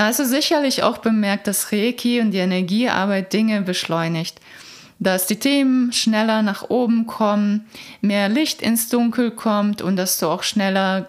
Da 0.00 0.06
hast 0.06 0.18
du 0.18 0.24
sicherlich 0.24 0.82
auch 0.82 0.96
bemerkt, 0.96 1.46
dass 1.46 1.72
Reiki 1.72 2.22
und 2.22 2.30
die 2.30 2.38
Energiearbeit 2.38 3.34
Dinge 3.34 3.60
beschleunigt. 3.60 4.40
Dass 4.98 5.26
die 5.26 5.36
Themen 5.36 5.92
schneller 5.92 6.40
nach 6.40 6.70
oben 6.70 7.06
kommen, 7.06 7.66
mehr 8.00 8.30
Licht 8.30 8.62
ins 8.62 8.88
Dunkel 8.88 9.30
kommt 9.30 9.82
und 9.82 9.96
dass 9.96 10.18
du 10.18 10.28
auch 10.28 10.42
schneller 10.42 11.06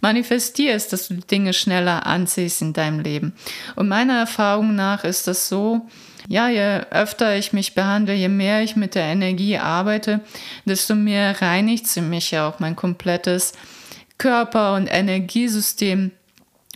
manifestierst, 0.00 0.92
dass 0.92 1.06
du 1.06 1.14
Dinge 1.14 1.52
schneller 1.52 2.04
anziehst 2.04 2.62
in 2.62 2.72
deinem 2.72 2.98
Leben. 2.98 3.32
Und 3.76 3.86
meiner 3.86 4.18
Erfahrung 4.18 4.74
nach 4.74 5.04
ist 5.04 5.28
das 5.28 5.48
so, 5.48 5.86
ja, 6.26 6.48
je 6.48 6.80
öfter 6.90 7.36
ich 7.36 7.52
mich 7.52 7.76
behandle, 7.76 8.14
je 8.14 8.28
mehr 8.28 8.60
ich 8.60 8.74
mit 8.74 8.96
der 8.96 9.04
Energie 9.04 9.56
arbeite, 9.56 10.20
desto 10.64 10.96
mehr 10.96 11.40
reinigt 11.40 11.86
sie 11.86 12.00
mich 12.00 12.32
ja 12.32 12.48
auch 12.48 12.58
mein 12.58 12.74
komplettes 12.74 13.52
Körper- 14.18 14.74
und 14.74 14.88
Energiesystem. 14.88 16.10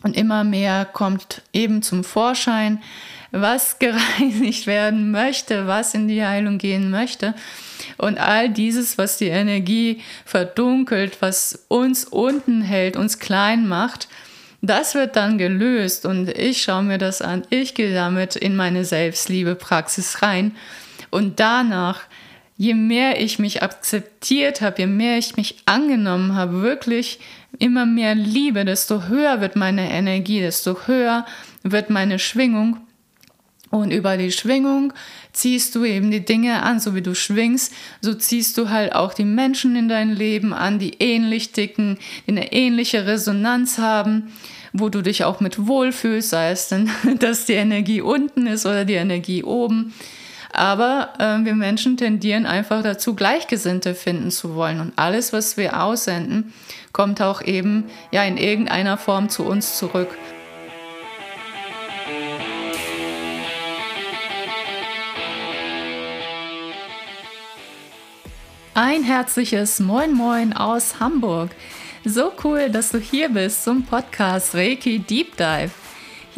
Und 0.02 0.16
immer 0.16 0.44
mehr 0.44 0.86
kommt 0.86 1.42
eben 1.52 1.82
zum 1.82 2.04
Vorschein, 2.04 2.82
was 3.32 3.78
gereinigt 3.78 4.66
werden 4.66 5.10
möchte, 5.10 5.66
was 5.66 5.94
in 5.94 6.08
die 6.08 6.24
Heilung 6.24 6.58
gehen 6.58 6.90
möchte. 6.90 7.34
Und 7.96 8.18
all 8.18 8.48
dieses, 8.48 8.98
was 8.98 9.18
die 9.18 9.28
Energie 9.28 10.00
verdunkelt, 10.24 11.18
was 11.20 11.64
uns 11.68 12.04
unten 12.04 12.62
hält, 12.62 12.96
uns 12.96 13.18
klein 13.18 13.68
macht, 13.68 14.08
das 14.62 14.94
wird 14.94 15.16
dann 15.16 15.38
gelöst 15.38 16.04
und 16.04 16.28
ich 16.28 16.62
schaue 16.62 16.82
mir 16.82 16.98
das 16.98 17.22
an. 17.22 17.44
Ich 17.48 17.74
gehe 17.74 17.94
damit 17.94 18.36
in 18.36 18.56
meine 18.56 18.84
Selbstliebe-Praxis 18.84 20.20
rein. 20.20 20.54
Und 21.08 21.40
danach, 21.40 22.02
je 22.58 22.74
mehr 22.74 23.20
ich 23.20 23.38
mich 23.38 23.62
akzeptiert 23.62 24.60
habe, 24.60 24.82
je 24.82 24.86
mehr 24.86 25.16
ich 25.16 25.36
mich 25.36 25.56
angenommen 25.64 26.34
habe, 26.34 26.60
wirklich 26.60 27.20
immer 27.58 27.86
mehr 27.86 28.14
Liebe, 28.14 28.64
desto 28.64 29.08
höher 29.08 29.40
wird 29.40 29.56
meine 29.56 29.90
Energie, 29.90 30.40
desto 30.40 30.86
höher 30.86 31.26
wird 31.62 31.90
meine 31.90 32.18
Schwingung. 32.18 32.78
Und 33.70 33.92
über 33.92 34.16
die 34.16 34.32
Schwingung 34.32 34.92
ziehst 35.32 35.76
du 35.76 35.84
eben 35.84 36.10
die 36.10 36.24
Dinge 36.24 36.62
an, 36.62 36.80
so 36.80 36.96
wie 36.96 37.02
du 37.02 37.14
schwingst, 37.14 37.72
so 38.00 38.14
ziehst 38.14 38.58
du 38.58 38.68
halt 38.68 38.94
auch 38.94 39.14
die 39.14 39.24
Menschen 39.24 39.76
in 39.76 39.88
dein 39.88 40.10
Leben 40.10 40.52
an, 40.52 40.80
die 40.80 40.94
ähnlich 40.98 41.52
ticken, 41.52 41.98
die 42.26 42.32
eine 42.32 42.52
ähnliche 42.52 43.06
Resonanz 43.06 43.78
haben, 43.78 44.32
wo 44.72 44.88
du 44.88 45.02
dich 45.02 45.22
auch 45.22 45.40
mit 45.40 45.66
wohlfühlst, 45.68 46.30
sei 46.30 46.50
es 46.50 46.68
denn, 46.68 46.90
dass 47.20 47.46
die 47.46 47.52
Energie 47.54 48.00
unten 48.00 48.48
ist 48.48 48.66
oder 48.66 48.84
die 48.84 48.94
Energie 48.94 49.44
oben. 49.44 49.94
Aber 50.52 51.10
äh, 51.18 51.44
wir 51.44 51.54
Menschen 51.54 51.96
tendieren 51.96 52.46
einfach 52.46 52.82
dazu, 52.82 53.14
Gleichgesinnte 53.14 53.94
finden 53.94 54.30
zu 54.30 54.54
wollen. 54.54 54.80
Und 54.80 54.92
alles, 54.96 55.32
was 55.32 55.56
wir 55.56 55.82
aussenden, 55.82 56.52
kommt 56.92 57.22
auch 57.22 57.42
eben 57.42 57.84
ja 58.10 58.24
in 58.24 58.36
irgendeiner 58.36 58.98
Form 58.98 59.28
zu 59.28 59.44
uns 59.44 59.78
zurück. 59.78 60.08
Ein 68.74 69.02
herzliches 69.02 69.78
Moin 69.80 70.12
Moin 70.12 70.52
aus 70.52 71.00
Hamburg. 71.00 71.50
So 72.04 72.32
cool, 72.44 72.70
dass 72.70 72.90
du 72.90 72.98
hier 72.98 73.28
bist 73.28 73.64
zum 73.64 73.84
Podcast 73.84 74.54
Reiki 74.54 75.00
Deep 75.00 75.36
Dive. 75.36 75.70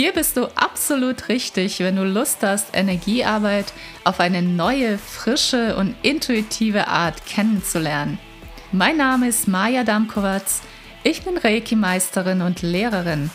Hier 0.02 0.12
bist 0.12 0.36
du 0.36 0.46
absolut 0.56 1.28
richtig, 1.28 1.78
wenn 1.78 1.94
du 1.94 2.02
Lust 2.02 2.38
hast, 2.42 2.66
Energiearbeit 2.72 3.72
auf 4.02 4.18
eine 4.18 4.42
neue, 4.42 4.98
frische 4.98 5.76
und 5.76 5.94
intuitive 6.02 6.88
Art 6.88 7.24
kennenzulernen. 7.24 8.18
Mein 8.72 8.96
Name 8.96 9.28
ist 9.28 9.46
Maja 9.46 9.84
Damkowatz. 9.84 10.62
Ich 11.04 11.22
bin 11.22 11.36
Reiki-Meisterin 11.36 12.42
und 12.42 12.62
Lehrerin. 12.62 13.30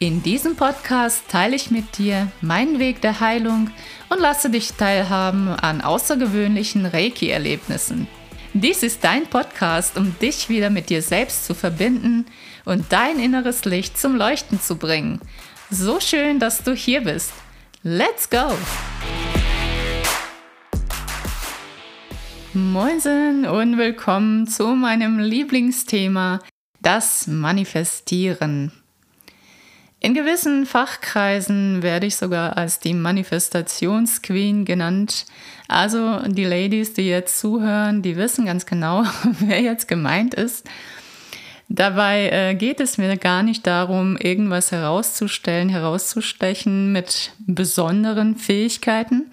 In 0.00 0.22
diesem 0.22 0.54
Podcast 0.54 1.22
teile 1.28 1.56
ich 1.56 1.70
mit 1.70 1.96
dir 1.96 2.30
meinen 2.42 2.78
Weg 2.78 3.00
der 3.00 3.20
Heilung 3.20 3.70
und 4.10 4.20
lasse 4.20 4.50
dich 4.50 4.74
teilhaben 4.74 5.48
an 5.48 5.80
außergewöhnlichen 5.80 6.84
Reiki-Erlebnissen. 6.84 8.06
Dies 8.52 8.82
ist 8.82 9.02
dein 9.02 9.28
Podcast, 9.28 9.96
um 9.96 10.14
dich 10.18 10.50
wieder 10.50 10.68
mit 10.68 10.90
dir 10.90 11.00
selbst 11.00 11.46
zu 11.46 11.54
verbinden 11.54 12.26
und 12.66 12.92
dein 12.92 13.18
inneres 13.18 13.64
Licht 13.64 13.98
zum 13.98 14.14
Leuchten 14.14 14.60
zu 14.60 14.76
bringen. 14.76 15.18
So 15.74 16.00
schön, 16.00 16.38
dass 16.38 16.62
du 16.62 16.74
hier 16.74 17.00
bist. 17.00 17.32
Let's 17.82 18.28
go! 18.28 18.52
Moinsen 22.52 23.46
und 23.46 23.78
willkommen 23.78 24.46
zu 24.46 24.66
meinem 24.74 25.18
Lieblingsthema, 25.18 26.40
das 26.82 27.26
Manifestieren. 27.26 28.70
In 29.98 30.12
gewissen 30.12 30.66
Fachkreisen 30.66 31.82
werde 31.82 32.04
ich 32.04 32.16
sogar 32.16 32.58
als 32.58 32.78
die 32.78 32.92
Manifestationsqueen 32.92 34.66
genannt. 34.66 35.24
Also 35.68 36.18
die 36.28 36.44
Ladies, 36.44 36.92
die 36.92 37.08
jetzt 37.08 37.40
zuhören, 37.40 38.02
die 38.02 38.16
wissen 38.16 38.44
ganz 38.44 38.66
genau, 38.66 39.04
wer 39.40 39.62
jetzt 39.62 39.88
gemeint 39.88 40.34
ist. 40.34 40.68
Dabei 41.74 42.28
äh, 42.28 42.54
geht 42.54 42.80
es 42.80 42.98
mir 42.98 43.16
gar 43.16 43.42
nicht 43.42 43.66
darum, 43.66 44.18
irgendwas 44.18 44.72
herauszustellen, 44.72 45.70
herauszustechen 45.70 46.92
mit 46.92 47.32
besonderen 47.38 48.36
Fähigkeiten. 48.36 49.30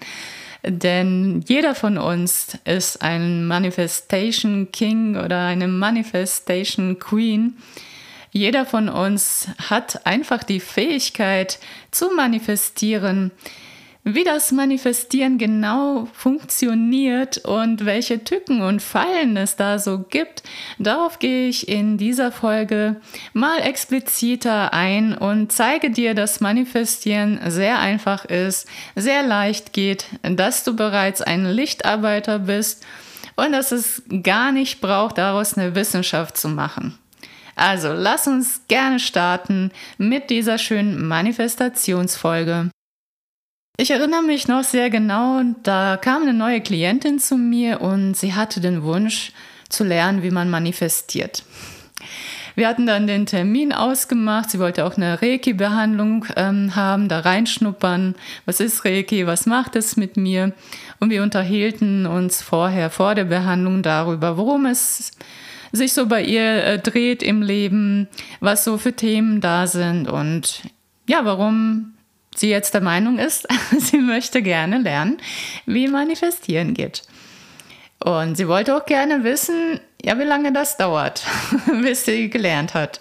Denn 0.64 1.44
jeder 1.46 1.74
von 1.74 1.98
uns 1.98 2.56
ist 2.64 3.02
ein 3.02 3.46
Manifestation 3.46 4.72
King 4.72 5.16
oder 5.16 5.44
eine 5.44 5.68
Manifestation 5.68 6.98
Queen. 6.98 7.58
Jeder 8.32 8.64
von 8.64 8.88
uns 8.88 9.48
hat 9.68 10.06
einfach 10.06 10.42
die 10.42 10.60
Fähigkeit 10.60 11.58
zu 11.90 12.10
manifestieren. 12.16 13.32
Wie 14.02 14.24
das 14.24 14.50
Manifestieren 14.50 15.36
genau 15.36 16.08
funktioniert 16.14 17.36
und 17.44 17.84
welche 17.84 18.24
Tücken 18.24 18.62
und 18.62 18.80
Fallen 18.80 19.36
es 19.36 19.56
da 19.56 19.78
so 19.78 19.98
gibt, 19.98 20.42
darauf 20.78 21.18
gehe 21.18 21.48
ich 21.48 21.68
in 21.68 21.98
dieser 21.98 22.32
Folge 22.32 22.96
mal 23.34 23.58
expliziter 23.58 24.72
ein 24.72 25.12
und 25.12 25.52
zeige 25.52 25.90
dir, 25.90 26.14
dass 26.14 26.40
Manifestieren 26.40 27.40
sehr 27.48 27.78
einfach 27.78 28.24
ist, 28.24 28.66
sehr 28.96 29.22
leicht 29.22 29.74
geht, 29.74 30.06
dass 30.22 30.64
du 30.64 30.74
bereits 30.74 31.20
ein 31.20 31.44
Lichtarbeiter 31.44 32.38
bist 32.38 32.86
und 33.36 33.52
dass 33.52 33.70
es 33.70 34.02
gar 34.22 34.50
nicht 34.50 34.80
braucht, 34.80 35.18
daraus 35.18 35.58
eine 35.58 35.74
Wissenschaft 35.74 36.38
zu 36.38 36.48
machen. 36.48 36.98
Also 37.54 37.92
lass 37.92 38.26
uns 38.26 38.62
gerne 38.66 38.98
starten 38.98 39.72
mit 39.98 40.30
dieser 40.30 40.56
schönen 40.56 41.06
Manifestationsfolge. 41.06 42.70
Ich 43.80 43.90
erinnere 43.90 44.22
mich 44.22 44.46
noch 44.46 44.62
sehr 44.62 44.90
genau, 44.90 45.40
da 45.62 45.96
kam 45.96 46.20
eine 46.20 46.34
neue 46.34 46.60
Klientin 46.60 47.18
zu 47.18 47.38
mir 47.38 47.80
und 47.80 48.14
sie 48.14 48.34
hatte 48.34 48.60
den 48.60 48.82
Wunsch 48.82 49.32
zu 49.70 49.84
lernen, 49.84 50.22
wie 50.22 50.30
man 50.30 50.50
manifestiert. 50.50 51.44
Wir 52.56 52.68
hatten 52.68 52.84
dann 52.84 53.06
den 53.06 53.24
Termin 53.24 53.72
ausgemacht. 53.72 54.50
Sie 54.50 54.58
wollte 54.58 54.84
auch 54.84 54.98
eine 54.98 55.22
Reiki-Behandlung 55.22 56.26
ähm, 56.36 56.76
haben, 56.76 57.08
da 57.08 57.20
reinschnuppern. 57.20 58.16
Was 58.44 58.60
ist 58.60 58.84
Reiki? 58.84 59.26
Was 59.26 59.46
macht 59.46 59.76
es 59.76 59.96
mit 59.96 60.18
mir? 60.18 60.52
Und 60.98 61.08
wir 61.08 61.22
unterhielten 61.22 62.04
uns 62.04 62.42
vorher, 62.42 62.90
vor 62.90 63.14
der 63.14 63.24
Behandlung 63.24 63.82
darüber, 63.82 64.36
worum 64.36 64.66
es 64.66 65.12
sich 65.72 65.94
so 65.94 66.04
bei 66.04 66.22
ihr 66.22 66.64
äh, 66.64 66.78
dreht 66.78 67.22
im 67.22 67.40
Leben, 67.40 68.08
was 68.40 68.62
so 68.62 68.76
für 68.76 68.92
Themen 68.92 69.40
da 69.40 69.66
sind 69.66 70.06
und 70.06 70.64
ja, 71.06 71.24
warum 71.24 71.94
sie 72.34 72.50
jetzt 72.50 72.74
der 72.74 72.80
Meinung 72.80 73.18
ist, 73.18 73.46
sie 73.78 73.98
möchte 73.98 74.42
gerne 74.42 74.78
lernen, 74.78 75.18
wie 75.66 75.88
manifestieren 75.88 76.74
geht. 76.74 77.02
Und 78.02 78.36
sie 78.36 78.48
wollte 78.48 78.76
auch 78.76 78.86
gerne 78.86 79.24
wissen, 79.24 79.80
ja, 80.02 80.18
wie 80.18 80.24
lange 80.24 80.52
das 80.52 80.78
dauert, 80.78 81.22
bis 81.82 82.06
sie 82.06 82.30
gelernt 82.30 82.72
hat, 82.72 82.98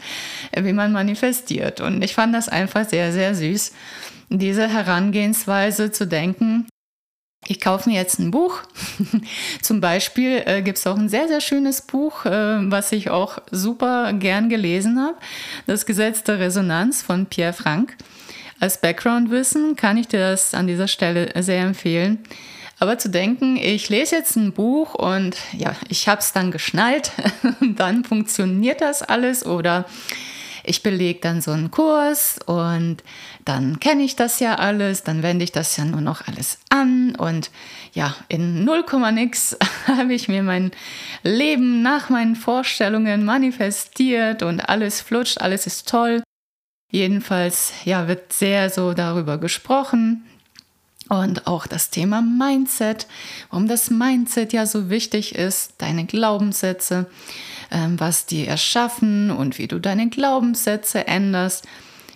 wie 0.54 0.74
man 0.74 0.92
manifestiert. 0.92 1.80
Und 1.80 2.04
ich 2.04 2.14
fand 2.14 2.36
das 2.36 2.50
einfach 2.50 2.88
sehr, 2.88 3.14
sehr 3.14 3.34
süß, 3.34 3.74
diese 4.30 4.68
Herangehensweise 4.68 5.92
zu 5.92 6.06
denken, 6.06 6.68
ich 7.48 7.62
kaufe 7.62 7.90
mir 7.90 7.96
jetzt 7.96 8.20
ein 8.20 8.32
Buch. 8.32 8.60
Zum 9.62 9.80
Beispiel 9.80 10.44
äh, 10.46 10.62
gibt 10.62 10.78
es 10.78 10.86
auch 10.86 10.98
ein 10.98 11.10
sehr, 11.10 11.28
sehr 11.28 11.42
schönes 11.42 11.82
Buch, 11.82 12.26
äh, 12.26 12.70
was 12.70 12.92
ich 12.92 13.10
auch 13.10 13.40
super 13.50 14.12
gern 14.14 14.50
gelesen 14.50 15.00
habe. 15.00 15.18
Das 15.66 15.86
Gesetz 15.86 16.24
der 16.24 16.40
Resonanz 16.40 17.02
von 17.02 17.28
Pierre 17.28 17.54
Frank. 17.54 17.96
Als 18.60 18.82
Background-Wissen 18.82 19.76
kann 19.76 19.98
ich 19.98 20.08
dir 20.08 20.20
das 20.20 20.54
an 20.54 20.68
dieser 20.68 20.88
Stelle 20.88 21.32
sehr 21.42 21.64
empfehlen. 21.64 22.20
Aber 22.80 22.98
zu 22.98 23.10
denken, 23.10 23.58
ich 23.58 23.90
lese 23.90 24.16
jetzt 24.16 24.38
ein 24.38 24.54
Buch 24.54 24.96
und 24.96 25.36
ja, 25.52 25.76
ich 25.90 26.08
habe 26.08 26.22
es 26.22 26.32
dann 26.32 26.52
geschnallt, 26.52 27.12
dann 27.62 28.06
funktioniert 28.06 28.82
das 28.82 29.02
alles 29.02 29.46
oder 29.46 29.86
ich 30.64 30.84
belege 30.84 31.20
dann 31.20 31.42
so 31.42 31.52
einen 31.52 31.72
Kurs 31.72 32.40
und 32.46 32.98
dann 33.44 33.80
kenne 33.80 34.04
ich 34.04 34.16
das 34.16 34.40
ja 34.40 34.56
alles, 34.56 35.04
dann 35.04 35.24
wende 35.24 35.44
ich 35.44 35.52
das 35.52 35.76
ja 35.78 35.86
nur 35.86 36.02
noch 36.02 36.28
alles 36.28 36.60
an 36.70 37.16
und 37.16 37.50
ja, 37.94 38.16
in 38.28 38.64
0, 38.64 38.86
nix 39.14 39.58
habe 39.88 40.14
ich 40.14 40.28
mir 40.28 40.44
mein 40.44 40.72
Leben 41.24 41.82
nach 41.82 42.10
meinen 42.10 42.36
Vorstellungen 42.36 43.26
manifestiert 43.26 44.44
und 44.44 44.62
alles 44.62 45.02
flutscht, 45.02 45.42
alles 45.42 45.66
ist 45.66 45.90
toll. 45.90 46.22
Jedenfalls, 46.92 47.72
ja, 47.86 48.08
wird 48.08 48.34
sehr 48.34 48.70
so 48.70 48.94
darüber 48.94 49.38
gesprochen. 49.38 50.26
Und 51.08 51.48
auch 51.48 51.66
das 51.66 51.90
Thema 51.90 52.22
Mindset, 52.22 53.08
warum 53.50 53.68
das 53.68 53.90
Mindset 53.90 54.54
ja 54.54 54.68
so 54.68 54.92
wichtig 54.92 55.34
ist, 55.34 55.74
deine 55.80 56.06
Glaubenssätze, 56.06 57.08
ähm, 57.72 58.00
was 58.00 58.28
die 58.28 58.46
erschaffen 58.46 59.32
und 59.32 59.58
wie 59.58 59.68
du 59.68 59.80
deine 59.80 60.10
Glaubenssätze 60.10 61.08
änderst. 61.08 61.66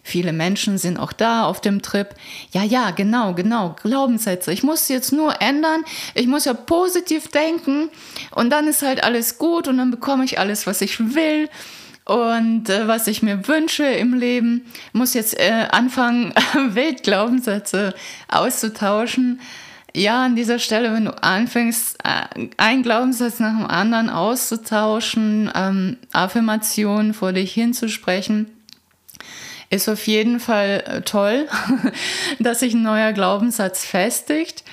Viele 0.04 0.34
Menschen 0.34 0.78
sind 0.78 0.98
auch 0.98 1.14
da 1.14 1.46
auf 1.46 1.60
dem 1.62 1.82
Trip. 1.82 2.10
Ja, 2.52 2.62
ja, 2.64 2.92
genau, 2.92 3.34
genau, 3.34 3.76
Glaubenssätze. 3.82 4.52
Ich 4.52 4.62
muss 4.62 4.90
jetzt 4.90 5.12
nur 5.12 5.42
ändern. 5.42 5.84
Ich 6.14 6.28
muss 6.28 6.46
ja 6.46 6.54
positiv 6.54 7.30
denken 7.30 7.90
und 8.32 8.52
dann 8.52 8.68
ist 8.68 8.84
halt 8.84 9.04
alles 9.04 9.40
gut 9.40 9.68
und 9.68 9.78
dann 9.78 9.90
bekomme 9.90 10.26
ich 10.26 10.38
alles, 10.38 10.68
was 10.68 10.82
ich 10.82 11.00
will 11.16 11.50
und 12.06 12.70
äh, 12.70 12.88
was 12.88 13.08
ich 13.08 13.24
mir 13.24 13.48
wünsche 13.48 13.86
im 13.86 14.14
Leben. 14.14 14.66
Muss 14.92 15.14
jetzt 15.14 15.40
äh, 15.40 15.68
anfangen, 15.72 16.34
Weltglaubenssätze 16.70 17.94
auszutauschen. 18.28 19.40
Ja, 19.96 20.26
an 20.26 20.36
dieser 20.36 20.58
Stelle, 20.58 20.92
wenn 20.94 21.06
du 21.06 21.24
anfängst, 21.24 22.00
äh, 22.04 22.48
einen 22.58 22.84
Glaubenssatz 22.84 23.40
nach 23.40 23.56
dem 23.56 23.68
anderen 23.68 24.10
auszutauschen, 24.10 25.52
ähm, 25.56 25.98
Affirmationen 26.12 27.14
vor 27.14 27.32
dich 27.32 27.54
hinzusprechen, 27.54 28.48
ist 29.70 29.88
auf 29.88 30.06
jeden 30.08 30.40
Fall 30.40 30.84
äh, 30.86 31.02
toll, 31.02 31.48
dass 32.40 32.60
sich 32.60 32.74
ein 32.74 32.84
neuer 32.84 33.14
Glaubenssatz 33.14 33.86
festigt. 33.86 34.64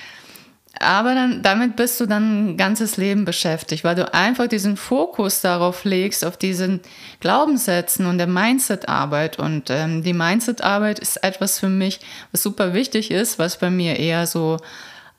Aber 0.79 1.13
dann, 1.13 1.43
damit 1.43 1.75
bist 1.75 1.99
du 1.99 2.05
dann 2.05 2.51
ein 2.51 2.57
ganzes 2.57 2.97
Leben 2.97 3.25
beschäftigt, 3.25 3.83
weil 3.83 3.95
du 3.95 4.13
einfach 4.13 4.47
diesen 4.47 4.77
Fokus 4.77 5.41
darauf 5.41 5.83
legst, 5.83 6.25
auf 6.25 6.37
diesen 6.37 6.79
Glaubenssätzen 7.19 8.05
und 8.05 8.17
der 8.17 8.27
Mindset-Arbeit. 8.27 9.37
Und 9.37 9.69
ähm, 9.69 10.01
die 10.01 10.13
Mindset-Arbeit 10.13 10.99
ist 10.99 11.23
etwas 11.23 11.59
für 11.59 11.69
mich, 11.69 11.99
was 12.31 12.43
super 12.43 12.73
wichtig 12.73 13.11
ist, 13.11 13.37
was 13.37 13.57
bei 13.57 13.69
mir 13.69 13.99
eher 13.99 14.25
so 14.25 14.57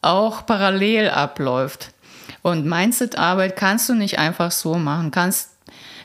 auch 0.00 0.46
parallel 0.46 1.10
abläuft. 1.10 1.90
Und 2.40 2.66
Mindset-Arbeit 2.66 3.54
kannst 3.54 3.88
du 3.88 3.94
nicht 3.94 4.18
einfach 4.18 4.50
so 4.50 4.74
machen, 4.74 5.10
kannst 5.10 5.50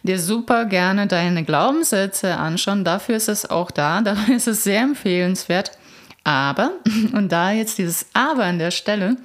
dir 0.04 0.20
super 0.20 0.66
gerne 0.66 1.08
deine 1.08 1.44
Glaubenssätze 1.44 2.38
anschauen. 2.38 2.84
Dafür 2.84 3.16
ist 3.16 3.30
es 3.30 3.50
auch 3.50 3.72
da. 3.72 4.02
Dafür 4.04 4.36
ist 4.36 4.48
es 4.48 4.64
sehr 4.64 4.82
empfehlenswert. 4.82 5.72
Aber, 6.28 6.74
und 7.14 7.32
da 7.32 7.52
jetzt 7.52 7.78
dieses 7.78 8.08
Aber 8.12 8.44
an 8.44 8.60
der 8.60 8.72
Stelle, 8.72 9.16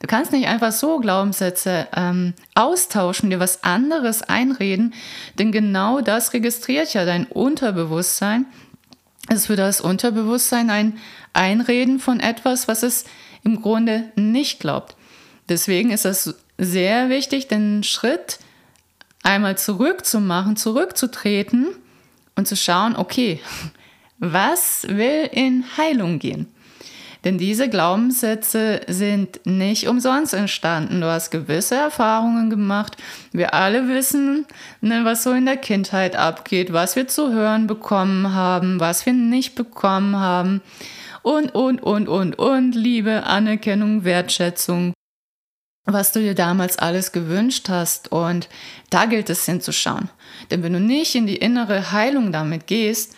du 0.00 0.06
kannst 0.06 0.32
nicht 0.32 0.48
einfach 0.48 0.72
so 0.72 0.98
Glaubenssätze 0.98 1.86
ähm, 1.94 2.32
austauschen, 2.54 3.28
dir 3.28 3.38
was 3.38 3.62
anderes 3.62 4.22
einreden, 4.22 4.94
denn 5.38 5.52
genau 5.52 6.00
das 6.00 6.32
registriert 6.32 6.94
ja 6.94 7.04
dein 7.04 7.26
Unterbewusstsein. 7.26 8.46
Es 9.28 9.50
ist 9.50 9.58
das 9.58 9.82
Unterbewusstsein 9.82 10.70
ein 10.70 10.98
Einreden 11.34 11.98
von 11.98 12.20
etwas, 12.20 12.68
was 12.68 12.82
es 12.82 13.04
im 13.44 13.60
Grunde 13.60 14.10
nicht 14.16 14.58
glaubt. 14.58 14.96
Deswegen 15.50 15.90
ist 15.90 16.06
es 16.06 16.36
sehr 16.56 17.10
wichtig, 17.10 17.48
den 17.48 17.82
Schritt 17.82 18.38
einmal 19.22 19.58
zurückzumachen, 19.58 20.56
zurückzutreten 20.56 21.66
und 22.34 22.48
zu 22.48 22.56
schauen, 22.56 22.96
okay, 22.96 23.40
was 24.18 24.86
will 24.88 25.28
in 25.32 25.64
Heilung 25.76 26.18
gehen? 26.18 26.48
Denn 27.26 27.38
diese 27.38 27.68
Glaubenssätze 27.68 28.82
sind 28.86 29.40
nicht 29.44 29.88
umsonst 29.88 30.32
entstanden. 30.32 31.00
Du 31.00 31.08
hast 31.08 31.32
gewisse 31.32 31.74
Erfahrungen 31.74 32.50
gemacht. 32.50 32.96
Wir 33.32 33.52
alle 33.52 33.88
wissen, 33.88 34.46
ne, 34.80 35.04
was 35.04 35.24
so 35.24 35.32
in 35.32 35.44
der 35.44 35.56
Kindheit 35.56 36.14
abgeht, 36.14 36.72
was 36.72 36.94
wir 36.94 37.08
zu 37.08 37.32
hören 37.32 37.66
bekommen 37.66 38.32
haben, 38.32 38.78
was 38.78 39.06
wir 39.06 39.12
nicht 39.12 39.56
bekommen 39.56 40.14
haben. 40.14 40.62
Und, 41.22 41.52
und, 41.52 41.82
und, 41.82 42.06
und, 42.06 42.38
und 42.38 42.76
Liebe, 42.76 43.24
Anerkennung, 43.24 44.04
Wertschätzung, 44.04 44.92
was 45.84 46.12
du 46.12 46.20
dir 46.20 46.36
damals 46.36 46.78
alles 46.78 47.10
gewünscht 47.10 47.68
hast. 47.68 48.12
Und 48.12 48.48
da 48.90 49.06
gilt 49.06 49.30
es 49.30 49.44
hinzuschauen. 49.46 50.10
Denn 50.52 50.62
wenn 50.62 50.74
du 50.74 50.80
nicht 50.80 51.16
in 51.16 51.26
die 51.26 51.34
innere 51.34 51.90
Heilung 51.90 52.30
damit 52.30 52.68
gehst, 52.68 53.16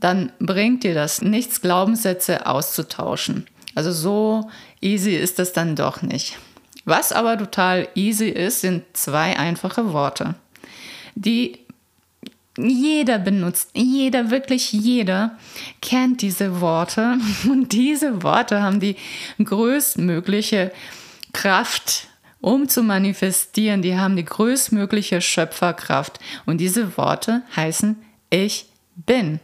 dann 0.00 0.32
bringt 0.38 0.84
dir 0.84 0.94
das 0.94 1.22
nichts, 1.22 1.60
Glaubenssätze 1.60 2.46
auszutauschen. 2.46 3.46
Also 3.74 3.92
so 3.92 4.50
easy 4.80 5.14
ist 5.14 5.38
das 5.38 5.52
dann 5.52 5.76
doch 5.76 6.02
nicht. 6.02 6.38
Was 6.84 7.12
aber 7.12 7.38
total 7.38 7.88
easy 7.94 8.28
ist, 8.28 8.62
sind 8.62 8.84
zwei 8.94 9.38
einfache 9.38 9.92
Worte, 9.92 10.34
die 11.14 11.58
jeder 12.58 13.18
benutzt, 13.18 13.70
jeder, 13.74 14.30
wirklich 14.30 14.72
jeder 14.72 15.38
kennt 15.80 16.20
diese 16.22 16.60
Worte 16.60 17.18
und 17.44 17.72
diese 17.72 18.22
Worte 18.22 18.62
haben 18.62 18.80
die 18.80 18.96
größtmögliche 19.38 20.72
Kraft 21.32 22.08
um 22.40 22.68
zu 22.68 22.82
manifestieren, 22.82 23.82
die 23.82 23.96
haben 23.96 24.16
die 24.16 24.24
größtmögliche 24.24 25.20
Schöpferkraft. 25.20 26.18
Und 26.46 26.58
diese 26.58 26.96
Worte 26.96 27.42
heißen 27.54 27.96
Ich 28.30 28.66
bin. 28.96 29.40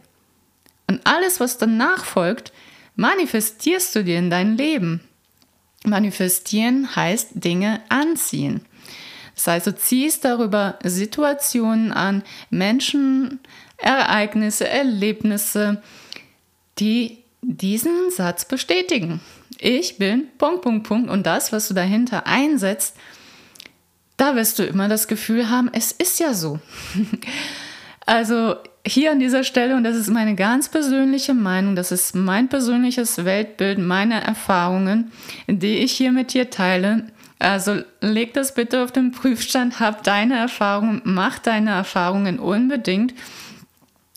Und 0.87 1.05
alles, 1.05 1.39
was 1.39 1.57
danach 1.57 2.05
folgt, 2.05 2.53
manifestierst 2.95 3.95
du 3.95 4.03
dir 4.03 4.17
in 4.17 4.29
dein 4.29 4.57
Leben. 4.57 5.01
Manifestieren 5.83 6.95
heißt 6.95 7.31
Dinge 7.33 7.81
anziehen. 7.89 8.61
Das 9.35 9.47
heißt, 9.47 9.67
du 9.67 9.75
ziehst 9.75 10.25
darüber 10.25 10.79
Situationen 10.83 11.91
an, 11.91 12.23
Menschen, 12.49 13.39
Ereignisse, 13.77 14.67
Erlebnisse, 14.67 15.83
die 16.79 17.23
diesen 17.41 18.09
Satz 18.09 18.45
bestätigen 18.45 19.21
ich 19.59 19.97
bin, 19.97 20.27
Punkt, 20.37 20.61
Punkt, 20.61 20.87
Punkt. 20.87 21.09
Und 21.09 21.25
das, 21.25 21.51
was 21.51 21.67
du 21.67 21.73
dahinter 21.73 22.27
einsetzt, 22.27 22.95
da 24.15 24.35
wirst 24.35 24.59
du 24.59 24.63
immer 24.63 24.87
das 24.87 25.07
Gefühl 25.07 25.49
haben, 25.49 25.69
es 25.73 25.91
ist 25.91 26.19
ja 26.19 26.33
so. 26.33 26.59
also 28.05 28.55
hier 28.87 29.11
an 29.11 29.19
dieser 29.19 29.43
Stelle, 29.43 29.75
und 29.75 29.83
das 29.83 29.95
ist 29.95 30.09
meine 30.09 30.35
ganz 30.35 30.69
persönliche 30.69 31.33
Meinung, 31.33 31.75
das 31.75 31.91
ist 31.91 32.15
mein 32.15 32.49
persönliches 32.49 33.25
Weltbild, 33.25 33.79
meine 33.79 34.23
Erfahrungen, 34.23 35.11
die 35.47 35.77
ich 35.77 35.91
hier 35.91 36.11
mit 36.11 36.33
dir 36.33 36.49
teile. 36.49 37.07
Also 37.39 37.81
leg 38.01 38.33
das 38.33 38.53
bitte 38.53 38.83
auf 38.83 38.91
den 38.91 39.11
Prüfstand, 39.11 39.79
hab 39.79 40.03
deine 40.03 40.37
Erfahrungen, 40.37 41.01
mach 41.03 41.37
deine 41.39 41.71
Erfahrungen 41.71 42.39
unbedingt. 42.39 43.13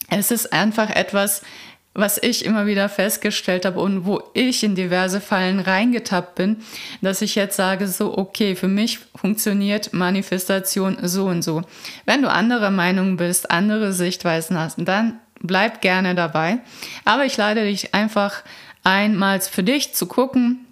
Es 0.08 0.30
ist 0.30 0.52
einfach 0.52 0.90
etwas, 0.90 1.42
was 1.92 2.18
ich 2.22 2.44
immer 2.44 2.66
wieder 2.66 2.88
festgestellt 2.88 3.64
habe 3.64 3.80
und 3.80 4.06
wo 4.06 4.22
ich 4.32 4.62
in 4.62 4.74
diverse 4.74 5.20
Fallen 5.20 5.58
reingetappt 5.58 6.36
bin, 6.36 6.58
dass 7.02 7.20
ich 7.20 7.34
jetzt 7.34 7.56
sage, 7.56 7.88
so, 7.88 8.16
okay, 8.16 8.54
für 8.54 8.68
mich 8.68 9.00
funktioniert 9.16 9.92
Manifestation 9.92 10.98
so 11.02 11.26
und 11.26 11.42
so. 11.42 11.62
Wenn 12.06 12.22
du 12.22 12.30
anderer 12.30 12.70
Meinung 12.70 13.16
bist, 13.16 13.50
andere 13.50 13.92
Sichtweisen 13.92 14.58
hast, 14.58 14.76
dann 14.78 15.18
bleib 15.40 15.80
gerne 15.80 16.14
dabei. 16.14 16.58
Aber 17.04 17.24
ich 17.24 17.36
lade 17.36 17.64
dich 17.64 17.94
einfach 17.94 18.44
einmal 18.84 19.40
für 19.40 19.64
dich 19.64 19.92
zu 19.94 20.06
gucken, 20.06 20.66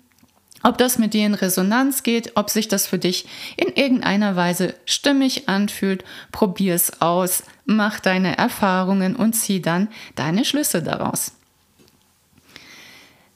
ob 0.62 0.78
das 0.78 0.98
mit 0.98 1.14
dir 1.14 1.26
in 1.26 1.34
Resonanz 1.34 2.02
geht, 2.02 2.32
ob 2.36 2.50
sich 2.50 2.68
das 2.68 2.86
für 2.86 2.98
dich 2.98 3.26
in 3.56 3.68
irgendeiner 3.74 4.36
Weise 4.36 4.74
stimmig 4.86 5.48
anfühlt, 5.48 6.04
probier 6.32 6.74
es 6.74 7.00
aus, 7.00 7.44
mach 7.64 8.00
deine 8.00 8.36
Erfahrungen 8.36 9.14
und 9.14 9.34
zieh 9.34 9.62
dann 9.62 9.88
deine 10.16 10.44
Schlüsse 10.44 10.82
daraus. 10.82 11.32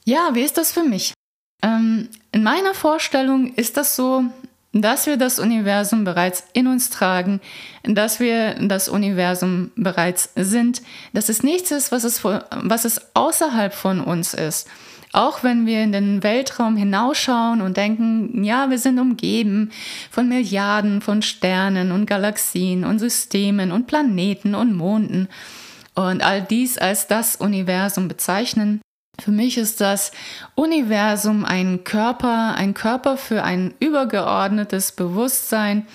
Ja, 0.04 0.30
wie 0.32 0.42
ist 0.42 0.58
das 0.58 0.72
für 0.72 0.82
mich? 0.82 1.14
Ähm, 1.62 2.08
in 2.32 2.42
meiner 2.42 2.74
Vorstellung 2.74 3.54
ist 3.54 3.76
das 3.76 3.94
so, 3.94 4.24
dass 4.72 5.06
wir 5.06 5.16
das 5.16 5.38
Universum 5.38 6.04
bereits 6.04 6.44
in 6.54 6.66
uns 6.66 6.90
tragen, 6.90 7.40
dass 7.84 8.20
wir 8.20 8.54
das 8.54 8.88
Universum 8.88 9.70
bereits 9.76 10.30
sind, 10.34 10.82
dass 11.12 11.28
es 11.28 11.42
nichts 11.42 11.70
ist, 11.70 11.92
was 11.92 12.04
es, 12.04 12.24
was 12.24 12.84
es 12.84 13.14
außerhalb 13.14 13.74
von 13.74 14.00
uns 14.00 14.34
ist. 14.34 14.68
Auch 15.12 15.42
wenn 15.42 15.66
wir 15.66 15.82
in 15.82 15.92
den 15.92 16.22
Weltraum 16.22 16.76
hinausschauen 16.76 17.60
und 17.60 17.76
denken, 17.76 18.44
ja, 18.44 18.70
wir 18.70 18.78
sind 18.78 18.98
umgeben 18.98 19.70
von 20.10 20.28
Milliarden 20.28 21.02
von 21.02 21.20
Sternen 21.20 21.92
und 21.92 22.06
Galaxien 22.06 22.84
und 22.84 22.98
Systemen 22.98 23.72
und 23.72 23.86
Planeten 23.86 24.54
und 24.54 24.74
Monden 24.74 25.28
und 25.94 26.22
all 26.22 26.40
dies 26.40 26.78
als 26.78 27.06
das 27.06 27.36
Universum 27.36 28.08
bezeichnen. 28.08 28.80
Für 29.20 29.30
mich 29.30 29.58
ist 29.58 29.82
das 29.82 30.12
Universum 30.54 31.44
ein 31.44 31.84
Körper, 31.84 32.54
ein 32.56 32.72
Körper 32.72 33.18
für 33.18 33.42
ein 33.44 33.74
übergeordnetes 33.78 34.92
Bewusstsein, 34.92 35.86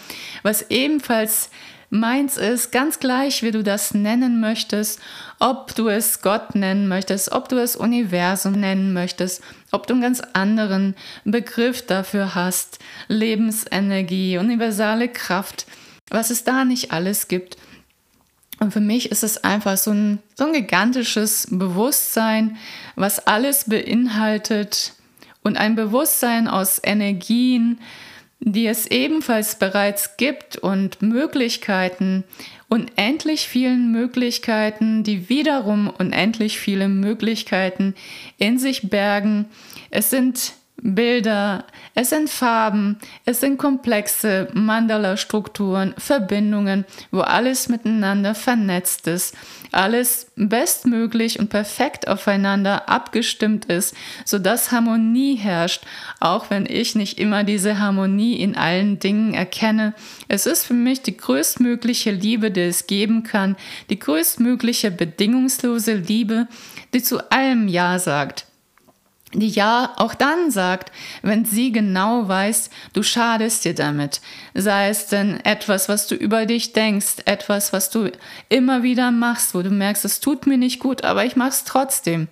was 0.44 0.70
ebenfalls 0.70 1.50
Meins 1.90 2.36
ist 2.36 2.74
ganz 2.74 3.00
gleich, 3.00 3.44
wie 3.44 3.52
du 3.52 3.64
das 3.64 3.94
nennen 3.94 4.42
möchtest, 4.42 5.00
ob 5.39 5.75
du 5.75 5.88
es 5.88 6.22
Gott 6.22 6.56
nennen 6.56 6.88
möchtest, 6.88 7.32
ob 7.32 7.50
du 7.50 7.58
es 7.58 7.75
Universum 7.75 8.53
nennen 8.53 8.94
möchtest, 8.94 9.41
ob 9.72 9.88
du 9.88 9.94
einen 9.94 10.01
ganz 10.01 10.22
anderen 10.34 10.96
Begriff 11.25 11.86
dafür 11.86 12.36
hast, 12.36 12.79
Lebensenergie, 13.08 14.38
universale 14.38 15.10
Kraft, 15.10 15.67
was 16.10 16.29
es 16.29 16.44
da 16.44 16.65
nicht 16.65 16.91
alles 16.91 17.27
gibt. 17.27 17.58
Und 18.60 18.74
für 18.74 18.79
mich 18.79 19.12
ist 19.12 19.24
es 19.24 19.44
einfach 19.44 19.77
so 19.77 19.91
ein, 19.91 20.20
so 20.36 20.46
ein 20.46 20.53
gigantisches 20.53 21.48
Bewusstsein, 21.51 22.58
was 22.96 23.20
alles 23.27 23.65
beinhaltet 23.65 24.94
und 25.44 25.58
ein 25.58 25.75
Bewusstsein 25.75 26.48
aus 26.48 26.82
Energien, 26.84 27.79
die 28.39 28.67
es 28.67 28.88
ebenfalls 28.88 29.58
bereits 29.58 30.17
gibt 30.17 30.58
und 30.58 31.01
Möglichkeiten, 31.01 32.24
unendlich 32.70 33.48
vielen 33.48 33.91
Möglichkeiten, 33.91 35.03
die 35.03 35.29
wiederum 35.29 35.89
unendlich 35.89 36.60
viele 36.60 36.88
Möglichkeiten 36.88 37.96
in 38.38 38.60
sich 38.60 38.89
bergen. 38.89 39.46
Es 39.89 40.10
sind 40.10 40.53
Bilder, 40.84 41.65
es 41.96 42.12
sind 42.12 42.29
Farben, 42.29 43.00
es 43.25 43.39
sind 43.39 43.57
komplexe 43.57 44.48
Mandala-Strukturen, 44.53 45.96
Verbindungen, 45.98 46.86
wo 47.10 47.22
alles 47.22 47.67
miteinander 47.67 48.36
vernetzt 48.36 49.07
ist, 49.07 49.36
alles 49.72 50.31
bestmöglich 50.36 51.39
und 51.39 51.50
perfekt 51.50 52.07
aufeinander 52.07 52.88
abgestimmt 52.89 53.65
ist, 53.65 53.96
sodass 54.24 54.72
Harmonie 54.72 55.36
herrscht, 55.36 55.84
auch 56.19 56.51
wenn 56.51 56.67
ich 56.67 56.93
nicht 56.93 57.17
immer 57.17 57.43
diese 57.43 57.79
Harmonie 57.79 58.36
in 58.36 58.55
allen 58.55 59.00
Dingen 59.00 59.34
erkenne. 59.34 59.96
Es 60.27 60.46
ist 60.46 60.63
für 60.63 60.75
mich 60.75 61.01
die 61.01 61.17
größtmögliche 61.17 62.12
Liebe, 62.12 62.51
die 62.51 62.62
es 62.62 62.86
geben 62.86 63.24
kann, 63.24 63.55
die 63.89 63.98
größtmögliche 63.98 64.91
bedingungslose 64.91 65.96
Liebe, 65.96 66.48
die 66.93 67.01
zu 67.01 67.31
allem 67.31 67.67
Ja 67.67 67.98
sagt 67.98 68.46
die 69.34 69.50
ja 69.50 69.93
auch 69.98 70.15
dann 70.15 70.51
sagt, 70.51 70.91
wenn 71.22 71.43
sie 71.43 71.74
genau 71.74 72.27
weiß, 72.27 72.69
du 72.93 73.03
schadest 73.03 73.65
dir 73.65 73.75
damit. 73.75 74.22
Sei 74.53 74.88
es 74.88 75.07
denn 75.07 75.39
etwas, 75.43 75.89
was 75.89 76.07
du 76.07 76.15
über 76.15 76.46
dich 76.46 76.72
denkst, 76.72 77.17
etwas, 77.25 77.74
was 77.74 77.89
du 77.89 78.10
immer 78.48 78.84
wieder 78.84 79.12
machst, 79.12 79.53
wo 79.53 79.62
du 79.62 79.69
merkst, 79.69 80.05
es 80.05 80.22
tut 80.22 80.48
mir 80.48 80.57
nicht 80.57 80.79
gut, 80.79 81.03
aber 81.03 81.25
ich 81.25 81.36
mach's 81.36 81.65
trotzdem. 81.65 82.29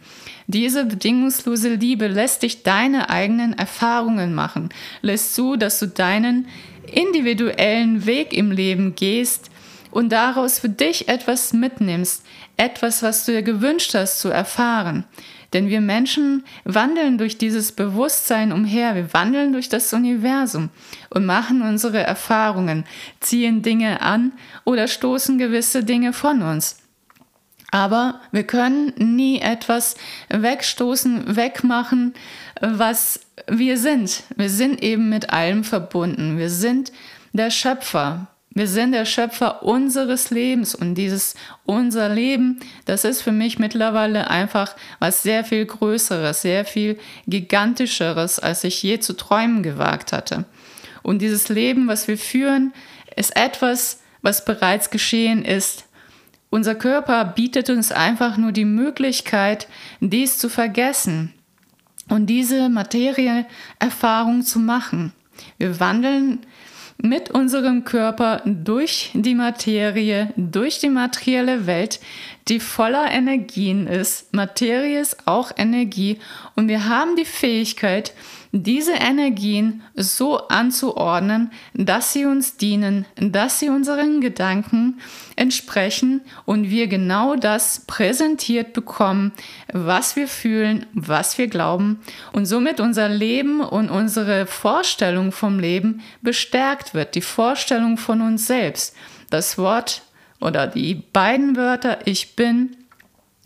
Diese 0.47 0.85
bedingungslose 0.85 1.73
Liebe 1.73 2.07
lässt 2.07 2.43
dich 2.43 2.63
deine 2.63 3.09
eigenen 3.09 3.53
Erfahrungen 3.53 4.33
machen, 4.33 4.69
lässt 5.01 5.35
zu, 5.35 5.57
dass 5.57 5.79
du 5.79 5.87
deinen 5.87 6.47
individuellen 6.91 8.05
Weg 8.05 8.31
im 8.31 8.51
Leben 8.51 8.95
gehst 8.95 9.49
und 9.91 10.09
daraus 10.09 10.59
für 10.59 10.69
dich 10.69 11.09
etwas 11.09 11.51
mitnimmst, 11.51 12.23
etwas, 12.57 13.03
was 13.03 13.25
du 13.25 13.33
dir 13.33 13.41
gewünscht 13.41 13.93
hast 13.95 14.19
zu 14.19 14.29
erfahren. 14.29 15.03
Denn 15.55 15.69
wir 15.69 15.79
Menschen 15.79 16.43
wandeln 16.65 17.17
durch 17.17 17.38
dieses 17.38 17.71
Bewusstsein 17.71 18.51
umher, 18.51 18.93
wir 18.93 19.13
wandeln 19.13 19.53
durch 19.53 19.69
das 19.69 19.93
Universum 19.93 20.69
und 21.09 21.25
machen 21.25 21.62
unsere 21.62 22.00
Erfahrungen, 22.03 22.83
ziehen 23.21 23.62
Dinge 23.62 24.01
an 24.01 24.33
oder 24.65 24.89
stoßen 24.89 25.38
gewisse 25.38 25.85
Dinge 25.85 26.12
von 26.12 26.41
uns. 26.41 26.81
Aber 27.71 28.19
wir 28.33 28.43
können 28.43 28.91
nie 28.97 29.39
etwas 29.39 29.95
wegstoßen, 30.27 31.38
wegmachen, 31.38 32.15
was 32.59 33.21
wir 33.47 33.77
sind. 33.77 34.24
Wir 34.35 34.50
sind 34.50 34.83
eben 34.83 35.07
mit 35.07 35.29
allem 35.29 35.63
verbunden. 35.63 36.38
Wir 36.38 36.50
sind 36.50 36.91
der 37.31 37.50
Schöpfer. 37.50 38.27
Wir 38.57 38.69
sind 38.69 38.93
der 38.93 39.03
Schöpfer 39.03 39.63
unseres 39.63 40.29
Lebens 40.29 40.74
und 40.74 40.95
dieses 40.95 41.35
unser 41.65 42.07
Leben, 42.07 42.62
das 42.85 43.03
ist 43.03 43.21
für 43.21 43.33
mich 43.33 43.59
mittlerweile 43.59 44.29
einfach 44.29 44.77
was 45.00 45.24
sehr 45.24 45.43
viel 45.43 45.65
Größeres, 45.65 46.41
sehr 46.41 46.63
viel 46.63 46.97
Gigantischeres, 47.27 48.39
als 48.39 48.63
ich 48.63 48.81
je 48.81 49.00
zu 49.00 49.17
träumen 49.17 49.62
gewagt 49.62 50.13
hatte. 50.13 50.45
Und 51.03 51.21
dieses 51.21 51.50
Leben, 51.50 51.89
was 51.89 52.07
wir 52.07 52.17
führen, 52.17 52.71
ist 53.17 53.35
etwas, 53.35 54.01
was 54.21 54.45
bereits 54.45 54.89
geschehen 54.89 55.43
ist. 55.43 55.83
Unser 56.50 56.75
Körper 56.75 57.25
bietet 57.25 57.69
uns 57.69 57.91
einfach 57.91 58.38
nur 58.38 58.53
die 58.53 58.63
Möglichkeit, 58.63 59.67
dies 60.00 60.38
zu 60.38 60.47
vergessen 60.47 61.33
und 62.07 62.27
diese 62.27 62.69
Materieerfahrung 62.69 64.43
zu 64.43 64.59
machen. 64.59 65.12
Wir 65.57 65.81
wandeln 65.81 66.45
mit 66.97 67.31
unserem 67.31 67.83
Körper 67.83 68.41
durch 68.45 69.11
die 69.13 69.35
Materie, 69.35 70.33
durch 70.37 70.79
die 70.79 70.89
materielle 70.89 71.67
Welt, 71.67 71.99
die 72.47 72.59
voller 72.59 73.11
Energien 73.11 73.87
ist. 73.87 74.33
Materie 74.33 74.99
ist 74.99 75.27
auch 75.27 75.51
Energie 75.57 76.19
und 76.55 76.67
wir 76.67 76.87
haben 76.87 77.15
die 77.15 77.25
Fähigkeit, 77.25 78.13
diese 78.63 78.93
Energien 78.93 79.83
so 79.95 80.47
anzuordnen, 80.47 81.51
dass 81.74 82.13
sie 82.13 82.25
uns 82.25 82.55
dienen, 82.55 83.05
dass 83.17 83.59
sie 83.59 83.69
unseren 83.69 84.21
Gedanken 84.21 85.01
entsprechen 85.35 86.21
und 86.45 86.69
wir 86.69 86.88
genau 86.88 87.35
das 87.35 87.81
präsentiert 87.85 88.71
bekommen, 88.71 89.33
was 89.74 90.15
wir 90.15 90.29
fühlen, 90.29 90.85
was 90.93 91.38
wir 91.38 91.47
glauben 91.47 92.00
und 92.31 92.45
somit 92.45 92.79
unser 92.79 93.09
Leben 93.09 93.59
und 93.59 93.89
unsere 93.89 94.45
Vorstellung 94.45 95.33
vom 95.33 95.59
Leben 95.59 96.01
bestärkt 96.21 96.93
wird, 96.93 97.15
die 97.15 97.21
Vorstellung 97.21 97.97
von 97.97 98.21
uns 98.21 98.47
selbst. 98.47 98.95
Das 99.29 99.57
Wort 99.57 100.03
oder 100.39 100.67
die 100.67 100.95
beiden 100.95 101.57
Wörter 101.57 102.00
ich 102.05 102.38
bin 102.38 102.77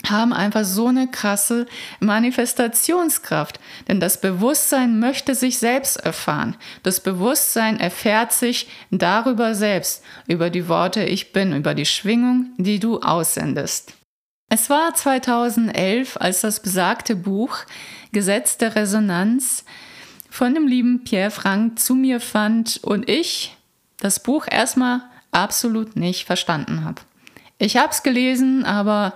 haben 0.07 0.33
einfach 0.33 0.63
so 0.63 0.87
eine 0.87 1.07
krasse 1.07 1.67
Manifestationskraft. 1.99 3.59
Denn 3.87 3.99
das 3.99 4.21
Bewusstsein 4.21 4.99
möchte 4.99 5.35
sich 5.35 5.59
selbst 5.59 5.97
erfahren. 5.97 6.55
Das 6.83 7.01
Bewusstsein 7.01 7.79
erfährt 7.79 8.31
sich 8.31 8.69
darüber 8.91 9.55
selbst, 9.55 10.03
über 10.27 10.49
die 10.49 10.67
Worte 10.67 11.03
Ich 11.03 11.33
bin, 11.33 11.55
über 11.55 11.73
die 11.73 11.85
Schwingung, 11.85 12.51
die 12.57 12.79
du 12.79 12.99
aussendest. 12.99 13.93
Es 14.49 14.69
war 14.69 14.95
2011, 14.95 16.17
als 16.17 16.41
das 16.41 16.61
besagte 16.61 17.15
Buch 17.15 17.57
Gesetz 18.11 18.57
der 18.57 18.75
Resonanz 18.75 19.63
von 20.31 20.55
dem 20.55 20.67
lieben 20.67 21.03
Pierre 21.03 21.31
Frank 21.31 21.77
zu 21.77 21.93
mir 21.93 22.19
fand 22.19 22.79
und 22.83 23.07
ich 23.07 23.55
das 23.97 24.23
Buch 24.23 24.47
erstmal 24.49 25.01
absolut 25.31 25.95
nicht 25.95 26.25
verstanden 26.25 26.83
habe. 26.83 27.01
Ich 27.59 27.77
habe 27.77 27.91
es 27.91 28.03
gelesen, 28.03 28.63
aber 28.63 29.13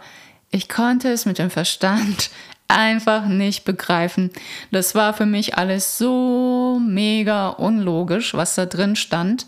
ich 0.53 0.69
konnte 0.69 1.09
es 1.09 1.25
mit 1.25 1.39
dem 1.39 1.49
Verstand 1.49 2.29
einfach 2.67 3.25
nicht 3.25 3.65
begreifen. 3.65 4.31
Das 4.71 4.95
war 4.95 5.13
für 5.13 5.25
mich 5.25 5.57
alles 5.57 5.97
so 5.97 6.79
mega 6.79 7.49
unlogisch, 7.49 8.33
was 8.33 8.55
da 8.55 8.65
drin 8.65 8.95
stand, 8.95 9.47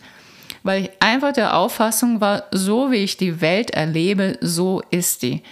weil 0.64 0.84
ich 0.84 0.90
einfach 1.00 1.32
der 1.32 1.56
Auffassung 1.56 2.22
war, 2.22 2.46
so 2.52 2.92
wie 2.92 3.04
ich 3.04 3.18
die 3.18 3.40
Welt 3.40 3.72
erlebe, 3.72 4.38
so 4.42 4.82
ist 4.90 5.22
die. 5.22 5.44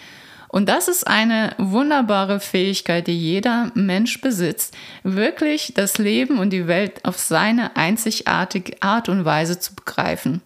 Und 0.50 0.70
das 0.70 0.88
ist 0.88 1.08
eine 1.08 1.56
wunderbare 1.58 2.40
Fähigkeit, 2.40 3.08
die 3.08 3.18
jeder 3.18 3.72
Mensch 3.74 4.22
besitzt, 4.22 4.76
wirklich 5.04 5.74
das 5.76 5.98
Leben 5.98 6.38
und 6.38 6.52
die 6.52 6.68
Welt 6.68 7.06
auf 7.06 7.18
seine 7.18 7.76
einzigartige 7.76 8.82
Art 8.82 9.10
und 9.10 9.26
Weise 9.26 9.60
zu 9.60 9.74
begreifen. 9.74 10.42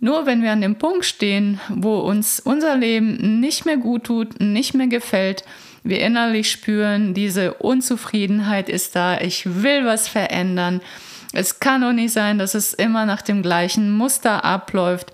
Nur 0.00 0.26
wenn 0.26 0.42
wir 0.42 0.52
an 0.52 0.60
dem 0.60 0.76
Punkt 0.76 1.04
stehen, 1.04 1.60
wo 1.68 1.98
uns 1.98 2.38
unser 2.38 2.76
Leben 2.76 3.40
nicht 3.40 3.66
mehr 3.66 3.76
gut 3.76 4.04
tut, 4.04 4.40
nicht 4.40 4.74
mehr 4.74 4.86
gefällt, 4.86 5.44
wir 5.82 6.00
innerlich 6.00 6.50
spüren, 6.50 7.14
diese 7.14 7.54
Unzufriedenheit 7.54 8.68
ist 8.68 8.94
da, 8.94 9.20
ich 9.20 9.62
will 9.62 9.84
was 9.84 10.06
verändern. 10.06 10.80
Es 11.32 11.60
kann 11.60 11.80
doch 11.80 11.92
nicht 11.92 12.12
sein, 12.12 12.38
dass 12.38 12.54
es 12.54 12.74
immer 12.74 13.06
nach 13.06 13.22
dem 13.22 13.42
gleichen 13.42 13.90
Muster 13.90 14.44
abläuft. 14.44 15.12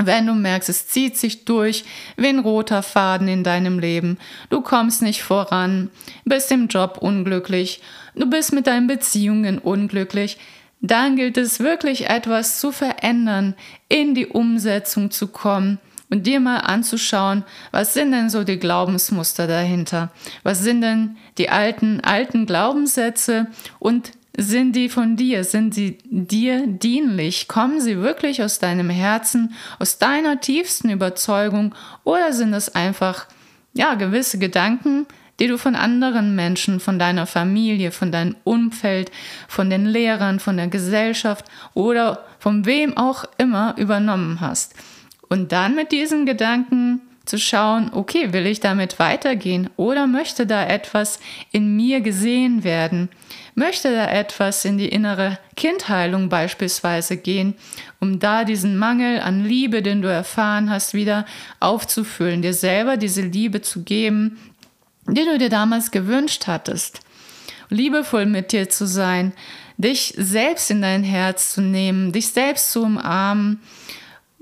Wenn 0.00 0.26
du 0.26 0.34
merkst, 0.34 0.68
es 0.68 0.86
zieht 0.86 1.16
sich 1.16 1.44
durch 1.44 1.84
wie 2.16 2.28
ein 2.28 2.38
roter 2.38 2.84
Faden 2.84 3.26
in 3.26 3.42
deinem 3.42 3.80
Leben, 3.80 4.18
du 4.48 4.60
kommst 4.60 5.02
nicht 5.02 5.24
voran, 5.24 5.90
bist 6.24 6.52
im 6.52 6.68
Job 6.68 6.98
unglücklich, 7.00 7.82
du 8.14 8.30
bist 8.30 8.52
mit 8.52 8.68
deinen 8.68 8.86
Beziehungen 8.86 9.58
unglücklich, 9.58 10.38
dann 10.80 11.16
gilt 11.16 11.36
es 11.36 11.60
wirklich 11.60 12.08
etwas 12.08 12.60
zu 12.60 12.72
verändern, 12.72 13.54
in 13.88 14.14
die 14.14 14.26
Umsetzung 14.26 15.10
zu 15.10 15.28
kommen 15.28 15.78
und 16.10 16.26
dir 16.26 16.40
mal 16.40 16.58
anzuschauen, 16.58 17.44
was 17.70 17.94
sind 17.94 18.12
denn 18.12 18.30
so 18.30 18.44
die 18.44 18.58
Glaubensmuster 18.58 19.46
dahinter? 19.46 20.10
Was 20.42 20.62
sind 20.62 20.80
denn 20.80 21.16
die 21.36 21.50
alten, 21.50 22.00
alten 22.00 22.46
Glaubenssätze 22.46 23.48
und 23.78 24.12
sind 24.36 24.76
die 24.76 24.88
von 24.88 25.16
dir? 25.16 25.44
Sind 25.44 25.74
sie 25.74 25.98
dir 26.04 26.66
dienlich? 26.66 27.48
Kommen 27.48 27.80
sie 27.80 27.98
wirklich 27.98 28.42
aus 28.42 28.58
deinem 28.58 28.88
Herzen, 28.88 29.54
aus 29.78 29.98
deiner 29.98 30.40
tiefsten 30.40 30.90
Überzeugung 30.90 31.74
oder 32.04 32.32
sind 32.32 32.54
es 32.54 32.74
einfach, 32.74 33.26
ja, 33.74 33.94
gewisse 33.94 34.38
Gedanken, 34.38 35.06
die 35.38 35.46
du 35.46 35.58
von 35.58 35.74
anderen 35.74 36.34
Menschen, 36.34 36.80
von 36.80 36.98
deiner 36.98 37.26
Familie, 37.26 37.92
von 37.92 38.10
deinem 38.12 38.36
Umfeld, 38.44 39.10
von 39.46 39.70
den 39.70 39.86
Lehrern, 39.86 40.40
von 40.40 40.56
der 40.56 40.68
Gesellschaft 40.68 41.44
oder 41.74 42.24
von 42.38 42.66
wem 42.66 42.96
auch 42.96 43.24
immer 43.38 43.74
übernommen 43.76 44.40
hast. 44.40 44.74
Und 45.28 45.52
dann 45.52 45.74
mit 45.74 45.92
diesen 45.92 46.26
Gedanken 46.26 47.02
zu 47.28 47.38
schauen, 47.38 47.90
okay, 47.92 48.32
will 48.32 48.46
ich 48.46 48.60
damit 48.60 48.98
weitergehen 48.98 49.68
oder 49.76 50.06
möchte 50.06 50.46
da 50.46 50.66
etwas 50.66 51.20
in 51.52 51.76
mir 51.76 52.00
gesehen 52.00 52.64
werden? 52.64 53.10
Möchte 53.54 53.92
da 53.92 54.10
etwas 54.10 54.64
in 54.64 54.78
die 54.78 54.88
innere 54.88 55.38
Kindheilung 55.54 56.28
beispielsweise 56.28 57.18
gehen, 57.18 57.54
um 58.00 58.18
da 58.18 58.44
diesen 58.44 58.78
Mangel 58.78 59.20
an 59.20 59.44
Liebe, 59.44 59.82
den 59.82 60.00
du 60.00 60.08
erfahren 60.08 60.70
hast, 60.70 60.94
wieder 60.94 61.26
aufzufüllen, 61.60 62.40
dir 62.40 62.54
selber 62.54 62.96
diese 62.96 63.22
Liebe 63.22 63.60
zu 63.60 63.82
geben, 63.82 64.38
die 65.08 65.24
du 65.24 65.38
dir 65.38 65.48
damals 65.48 65.90
gewünscht 65.90 66.46
hattest. 66.46 67.00
Liebevoll 67.70 68.26
mit 68.26 68.52
dir 68.52 68.70
zu 68.70 68.86
sein, 68.86 69.32
dich 69.76 70.14
selbst 70.16 70.70
in 70.70 70.82
dein 70.82 71.04
Herz 71.04 71.52
zu 71.52 71.60
nehmen, 71.60 72.12
dich 72.12 72.28
selbst 72.28 72.72
zu 72.72 72.82
umarmen 72.82 73.60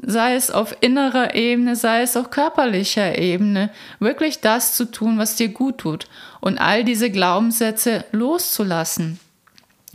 sei 0.02 0.34
es 0.34 0.50
auf 0.50 0.76
innerer 0.80 1.34
Ebene, 1.34 1.76
sei 1.76 2.02
es 2.02 2.16
auf 2.16 2.30
körperlicher 2.30 3.18
Ebene, 3.18 3.70
wirklich 3.98 4.40
das 4.40 4.74
zu 4.74 4.90
tun, 4.90 5.18
was 5.18 5.36
dir 5.36 5.48
gut 5.48 5.78
tut 5.78 6.06
und 6.40 6.58
all 6.58 6.84
diese 6.84 7.10
Glaubenssätze 7.10 8.04
loszulassen. 8.12 9.18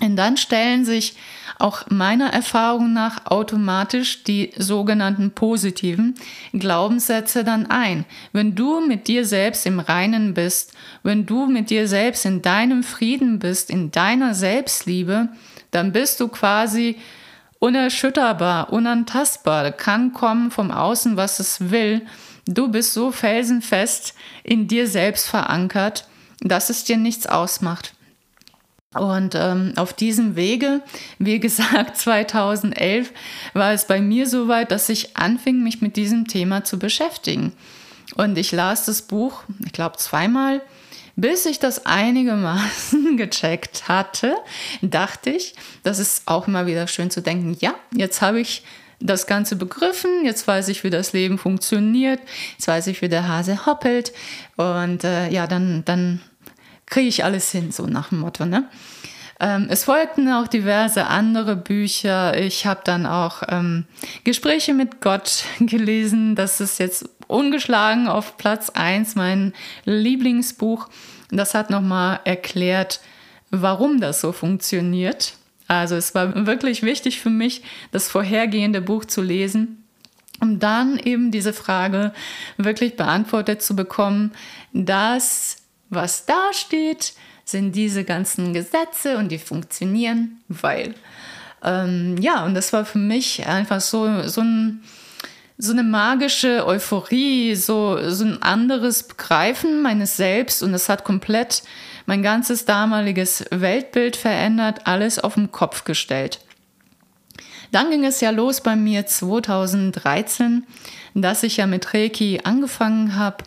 Und 0.01 0.15
dann 0.15 0.35
stellen 0.35 0.83
sich 0.83 1.15
auch 1.59 1.83
meiner 1.89 2.33
Erfahrung 2.33 2.91
nach 2.91 3.27
automatisch 3.27 4.23
die 4.23 4.51
sogenannten 4.57 5.31
positiven 5.31 6.15
Glaubenssätze 6.53 7.43
dann 7.43 7.69
ein. 7.69 8.05
Wenn 8.33 8.55
du 8.55 8.81
mit 8.81 9.07
dir 9.07 9.25
selbst 9.25 9.65
im 9.67 9.79
Reinen 9.79 10.33
bist, 10.33 10.73
wenn 11.03 11.27
du 11.27 11.45
mit 11.45 11.69
dir 11.69 11.87
selbst 11.87 12.25
in 12.25 12.41
deinem 12.41 12.83
Frieden 12.83 13.37
bist, 13.37 13.69
in 13.69 13.91
deiner 13.91 14.33
Selbstliebe, 14.33 15.29
dann 15.69 15.91
bist 15.91 16.19
du 16.19 16.29
quasi 16.29 16.97
unerschütterbar, 17.59 18.73
unantastbar, 18.73 19.71
kann 19.71 20.13
kommen 20.13 20.49
vom 20.49 20.71
Außen, 20.71 21.15
was 21.15 21.39
es 21.39 21.69
will. 21.69 22.01
Du 22.47 22.69
bist 22.69 22.93
so 22.93 23.11
felsenfest 23.11 24.15
in 24.43 24.67
dir 24.67 24.87
selbst 24.87 25.29
verankert, 25.29 26.07
dass 26.39 26.71
es 26.71 26.85
dir 26.85 26.97
nichts 26.97 27.27
ausmacht. 27.27 27.93
Und 28.93 29.35
ähm, 29.35 29.73
auf 29.77 29.93
diesem 29.93 30.35
Wege, 30.35 30.81
wie 31.17 31.39
gesagt, 31.39 31.95
2011 31.97 33.11
war 33.53 33.71
es 33.71 33.85
bei 33.85 34.01
mir 34.01 34.27
so 34.27 34.47
weit, 34.47 34.71
dass 34.71 34.89
ich 34.89 35.15
anfing, 35.15 35.63
mich 35.63 35.81
mit 35.81 35.95
diesem 35.95 36.27
Thema 36.27 36.63
zu 36.63 36.77
beschäftigen. 36.77 37.53
Und 38.15 38.37
ich 38.37 38.51
las 38.51 38.85
das 38.85 39.03
Buch, 39.03 39.43
ich 39.65 39.71
glaube, 39.71 39.97
zweimal 39.97 40.61
bis 41.15 41.45
ich 41.45 41.59
das 41.59 41.85
einigermaßen 41.85 43.17
gecheckt 43.17 43.87
hatte, 43.87 44.35
dachte 44.81 45.29
ich, 45.29 45.55
das 45.83 45.99
ist 45.99 46.23
auch 46.27 46.47
immer 46.47 46.65
wieder 46.65 46.87
schön 46.87 47.11
zu 47.11 47.21
denken, 47.21 47.55
ja, 47.59 47.75
jetzt 47.95 48.21
habe 48.21 48.39
ich 48.39 48.63
das 48.99 49.25
Ganze 49.25 49.55
begriffen, 49.55 50.25
jetzt 50.25 50.47
weiß 50.47 50.67
ich, 50.69 50.83
wie 50.83 50.89
das 50.89 51.13
Leben 51.13 51.37
funktioniert, 51.37 52.19
jetzt 52.53 52.67
weiß 52.67 52.87
ich, 52.87 53.01
wie 53.01 53.09
der 53.09 53.27
Hase 53.27 53.65
hoppelt 53.65 54.13
und 54.57 55.03
äh, 55.03 55.29
ja, 55.29 55.47
dann, 55.47 55.83
dann 55.85 56.21
kriege 56.91 57.07
ich 57.07 57.23
alles 57.23 57.51
hin, 57.51 57.71
so 57.71 57.87
nach 57.87 58.09
dem 58.09 58.19
Motto. 58.19 58.45
Ne? 58.45 58.65
Ähm, 59.39 59.65
es 59.69 59.85
folgten 59.85 60.31
auch 60.31 60.47
diverse 60.47 61.07
andere 61.07 61.55
Bücher. 61.55 62.37
Ich 62.37 62.67
habe 62.67 62.81
dann 62.83 63.07
auch 63.07 63.41
ähm, 63.49 63.85
Gespräche 64.23 64.75
mit 64.75 65.01
Gott 65.01 65.45
gelesen. 65.59 66.35
Das 66.35 66.61
ist 66.61 66.77
jetzt 66.77 67.09
ungeschlagen 67.25 68.07
auf 68.07 68.37
Platz 68.37 68.69
1 68.69 69.15
mein 69.15 69.53
Lieblingsbuch. 69.85 70.89
Das 71.31 71.55
hat 71.55 71.71
nochmal 71.71 72.19
erklärt, 72.25 72.99
warum 73.49 73.99
das 73.99 74.21
so 74.21 74.31
funktioniert. 74.31 75.33
Also 75.67 75.95
es 75.95 76.13
war 76.13 76.45
wirklich 76.45 76.83
wichtig 76.83 77.21
für 77.21 77.29
mich, 77.29 77.63
das 77.91 78.09
vorhergehende 78.09 78.81
Buch 78.81 79.05
zu 79.05 79.21
lesen, 79.21 79.85
um 80.41 80.59
dann 80.59 80.99
eben 80.99 81.31
diese 81.31 81.53
Frage 81.53 82.13
wirklich 82.57 82.97
beantwortet 82.97 83.61
zu 83.61 83.75
bekommen, 83.75 84.33
das, 84.73 85.60
was 85.91 86.25
da 86.25 86.51
steht, 86.53 87.13
sind 87.45 87.75
diese 87.75 88.03
ganzen 88.03 88.53
Gesetze 88.53 89.17
und 89.17 89.29
die 89.29 89.37
funktionieren, 89.37 90.41
weil. 90.47 90.95
Ähm, 91.63 92.17
ja, 92.19 92.43
und 92.45 92.55
das 92.55 92.73
war 92.73 92.85
für 92.85 92.97
mich 92.97 93.45
einfach 93.45 93.81
so, 93.81 94.27
so, 94.27 94.41
ein, 94.41 94.81
so 95.59 95.73
eine 95.73 95.83
magische 95.83 96.65
Euphorie, 96.65 97.53
so, 97.55 98.09
so 98.09 98.25
ein 98.25 98.41
anderes 98.41 99.03
Begreifen 99.03 99.83
meines 99.83 100.17
Selbst 100.17 100.63
und 100.63 100.73
es 100.73 100.89
hat 100.89 101.03
komplett 101.03 101.61
mein 102.07 102.23
ganzes 102.23 102.65
damaliges 102.65 103.45
Weltbild 103.51 104.15
verändert, 104.15 104.87
alles 104.87 105.19
auf 105.19 105.35
den 105.35 105.51
Kopf 105.51 105.83
gestellt. 105.83 106.39
Dann 107.71 107.91
ging 107.91 108.05
es 108.05 108.21
ja 108.21 108.31
los 108.31 108.61
bei 108.61 108.75
mir 108.75 109.05
2013, 109.05 110.65
dass 111.13 111.43
ich 111.43 111.57
ja 111.57 111.67
mit 111.67 111.93
Reiki 111.93 112.41
angefangen 112.43 113.15
habe 113.15 113.43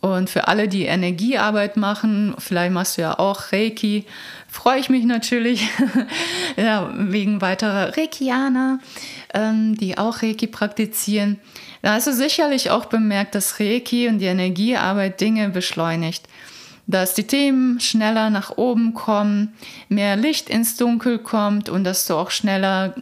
und 0.00 0.30
für 0.30 0.48
alle, 0.48 0.66
die 0.66 0.84
Energiearbeit 0.84 1.76
machen, 1.76 2.34
vielleicht 2.38 2.72
machst 2.72 2.96
du 2.96 3.02
ja 3.02 3.18
auch 3.18 3.52
Reiki, 3.52 4.06
freue 4.48 4.80
ich 4.80 4.88
mich 4.88 5.04
natürlich 5.04 5.68
ja, 6.56 6.90
wegen 6.94 7.42
weiterer 7.42 7.96
Reikianer, 7.96 8.78
ähm, 9.34 9.76
die 9.76 9.98
auch 9.98 10.22
Reiki 10.22 10.46
praktizieren. 10.46 11.38
Da 11.82 11.92
hast 11.92 12.06
du 12.06 12.14
sicherlich 12.14 12.70
auch 12.70 12.86
bemerkt, 12.86 13.34
dass 13.34 13.60
Reiki 13.60 14.08
und 14.08 14.20
die 14.20 14.26
Energiearbeit 14.26 15.20
Dinge 15.20 15.50
beschleunigt. 15.50 16.26
Dass 16.86 17.14
die 17.14 17.26
Themen 17.26 17.78
schneller 17.78 18.30
nach 18.30 18.56
oben 18.56 18.94
kommen, 18.94 19.52
mehr 19.90 20.16
Licht 20.16 20.48
ins 20.48 20.76
Dunkel 20.76 21.18
kommt 21.18 21.68
und 21.68 21.84
dass 21.84 22.06
du 22.06 22.14
auch 22.14 22.30
schneller 22.30 22.94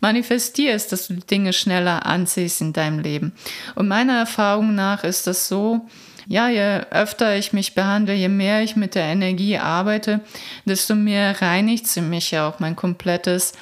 manifestierst, 0.00 0.92
dass 0.92 1.08
du 1.08 1.14
Dinge 1.14 1.52
schneller 1.52 2.06
anziehst 2.06 2.60
in 2.60 2.72
deinem 2.72 3.00
Leben. 3.00 3.32
Und 3.74 3.88
meiner 3.88 4.16
Erfahrung 4.18 4.74
nach 4.74 5.04
ist 5.04 5.26
das 5.26 5.48
so, 5.48 5.86
ja, 6.28 6.48
je 6.48 6.80
öfter 6.90 7.36
ich 7.36 7.54
mich 7.54 7.74
behandle, 7.74 8.12
je 8.12 8.28
mehr 8.28 8.62
ich 8.62 8.76
mit 8.76 8.94
der 8.94 9.04
Energie 9.04 9.56
arbeite, 9.56 10.20
desto 10.66 10.94
mehr 10.94 11.40
reinigt 11.40 11.86
sie 11.86 12.02
mich 12.02 12.30
ja 12.30 12.46
auch 12.46 12.60
mein 12.60 12.76
komplettes 12.76 13.54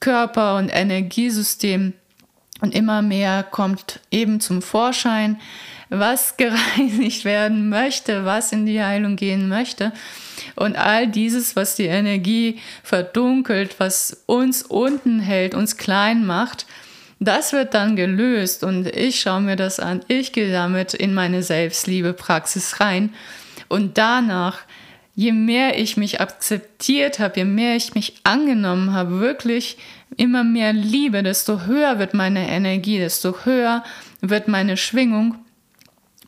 Körper- 0.00 0.56
und 0.56 0.70
Energiesystem. 0.70 1.92
Und 2.60 2.74
immer 2.74 3.00
mehr 3.00 3.44
kommt 3.44 4.00
eben 4.10 4.40
zum 4.40 4.60
Vorschein, 4.60 5.40
was 5.88 6.36
gereinigt 6.36 7.24
werden 7.24 7.68
möchte, 7.68 8.24
was 8.24 8.50
in 8.50 8.66
die 8.66 8.82
Heilung 8.82 9.14
gehen 9.14 9.48
möchte. 9.48 9.92
Und 10.56 10.76
all 10.76 11.06
dieses, 11.06 11.54
was 11.54 11.76
die 11.76 11.86
Energie 11.86 12.58
verdunkelt, 12.82 13.78
was 13.78 14.24
uns 14.26 14.62
unten 14.62 15.20
hält, 15.20 15.54
uns 15.54 15.76
klein 15.76 16.26
macht, 16.26 16.66
das 17.20 17.52
wird 17.52 17.74
dann 17.74 17.96
gelöst 17.96 18.64
und 18.64 18.86
ich 18.86 19.20
schaue 19.20 19.42
mir 19.42 19.56
das 19.56 19.78
an. 19.78 20.00
Ich 20.08 20.32
gehe 20.32 20.50
damit 20.50 20.94
in 20.94 21.12
meine 21.12 21.42
Selbstliebe-Praxis 21.42 22.80
rein. 22.80 23.14
Und 23.68 23.98
danach, 23.98 24.60
je 25.14 25.32
mehr 25.32 25.78
ich 25.78 25.98
mich 25.98 26.20
akzeptiert 26.20 27.18
habe, 27.18 27.40
je 27.40 27.44
mehr 27.44 27.76
ich 27.76 27.94
mich 27.94 28.14
angenommen 28.24 28.94
habe, 28.94 29.20
wirklich 29.20 29.76
immer 30.16 30.44
mehr 30.44 30.72
Liebe, 30.72 31.22
desto 31.22 31.66
höher 31.66 31.98
wird 31.98 32.14
meine 32.14 32.48
Energie, 32.48 32.98
desto 32.98 33.44
höher 33.44 33.84
wird 34.22 34.48
meine 34.48 34.78
Schwingung. 34.78 35.36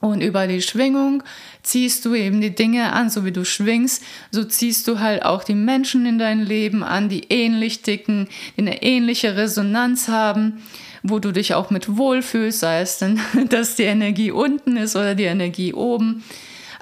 Und 0.03 0.21
über 0.21 0.49
die 0.49 0.62
Schwingung 0.62 1.23
ziehst 1.62 2.05
du 2.05 2.17
eben 2.17 2.41
die 2.41 2.53
Dinge 2.53 2.93
an, 2.93 3.09
so 3.09 3.25
wie 3.25 3.31
du 3.31 3.45
schwingst, 3.45 4.03
so 4.33 4.43
ziehst 4.43 4.88
du 4.88 4.99
halt 4.99 5.25
auch 5.25 5.45
die 5.45 5.55
Menschen 5.55 6.07
in 6.07 6.19
dein 6.19 6.41
Leben 6.41 6.83
an, 6.83 7.09
die 7.09 7.27
ähnlich 7.31 7.83
ticken, 7.83 8.27
die 8.57 8.62
eine 8.62 8.83
ähnliche 8.83 9.37
Resonanz 9.37 10.09
haben, 10.09 10.61
wo 11.05 11.21
du 11.21 11.31
dich 11.31 11.55
auch 11.55 11.71
mit 11.71 11.97
wohlfühlst, 11.97 12.59
sei 12.59 12.81
es 12.81 12.99
denn, 12.99 13.21
dass 13.49 13.77
die 13.77 13.85
Energie 13.85 14.33
unten 14.33 14.77
ist 14.77 14.97
oder 14.97 15.15
die 15.15 15.23
Energie 15.23 15.73
oben. 15.73 16.25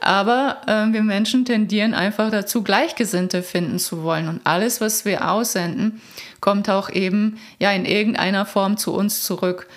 Aber 0.00 0.62
äh, 0.66 0.90
wir 0.90 1.02
Menschen 1.02 1.44
tendieren 1.44 1.92
einfach 1.92 2.30
dazu, 2.30 2.62
Gleichgesinnte 2.62 3.42
finden 3.42 3.78
zu 3.78 4.02
wollen. 4.02 4.28
Und 4.28 4.40
alles, 4.44 4.80
was 4.80 5.04
wir 5.04 5.30
aussenden, 5.30 6.00
kommt 6.40 6.70
auch 6.70 6.88
eben 6.88 7.38
ja 7.58 7.70
in 7.72 7.84
irgendeiner 7.84 8.46
Form 8.46 8.78
zu 8.78 8.94
uns 8.94 9.22
zurück. 9.22 9.68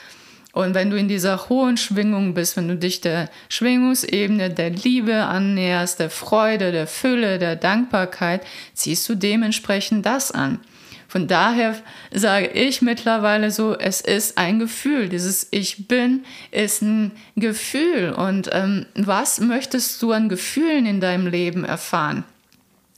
Und 0.54 0.76
wenn 0.76 0.92
du 0.92 0.98
in 0.98 1.08
dieser 1.08 1.50
hohen 1.50 1.78
Schwingung 1.78 2.36
bist, 2.36 2.56
wenn 2.56 2.68
du 2.68 2.78
dich 2.78 3.02
der 3.02 3.28
Schwingungsebene 3.50 4.52
der 4.52 4.70
Liebe 4.70 5.16
annäherst, 5.16 6.00
der 6.00 6.12
Freude, 6.12 6.72
der 6.72 6.86
Fülle, 6.86 7.40
der 7.40 7.56
Dankbarkeit, 7.56 8.46
ziehst 8.76 9.10
du 9.10 9.16
dementsprechend 9.16 10.06
das 10.06 10.32
an. 10.32 10.60
Von 11.08 11.28
daher 11.28 11.76
sage 12.12 12.48
ich 12.48 12.84
mittlerweile 12.84 13.50
so, 13.50 13.76
es 13.78 14.00
ist 14.00 14.38
ein 14.38 14.60
Gefühl. 14.60 15.10
Dieses 15.10 15.48
Ich 15.50 15.88
bin 15.88 16.24
ist 16.52 16.84
ein 16.84 17.12
Gefühl. 17.36 18.14
Und 18.14 18.50
ähm, 18.52 18.86
was 18.94 19.40
möchtest 19.40 20.02
du 20.04 20.12
an 20.12 20.30
Gefühlen 20.30 20.86
in 20.86 21.02
deinem 21.02 21.26
Leben 21.26 21.66
erfahren? 21.66 22.24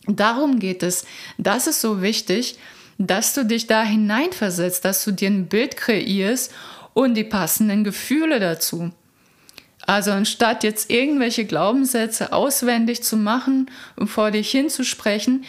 Darum 0.07 0.59
geht 0.59 0.83
es. 0.83 1.05
Das 1.37 1.67
ist 1.67 1.79
so 1.79 2.01
wichtig, 2.01 2.57
dass 2.97 3.33
du 3.33 3.45
dich 3.45 3.67
da 3.67 3.83
hineinversetzt, 3.83 4.83
dass 4.83 5.03
du 5.05 5.11
dir 5.11 5.29
ein 5.29 5.47
Bild 5.47 5.77
kreierst 5.77 6.53
und 6.95 7.13
die 7.13 7.25
passenden 7.25 7.83
Gefühle 7.83 8.39
dazu. 8.39 8.91
Also 9.85 10.11
anstatt 10.11 10.63
jetzt 10.63 10.89
irgendwelche 10.89 11.45
Glaubenssätze 11.45 12.33
auswendig 12.33 13.03
zu 13.03 13.17
machen 13.17 13.69
und 13.97 14.07
vor 14.07 14.31
dich 14.31 14.49
hinzusprechen, 14.49 15.43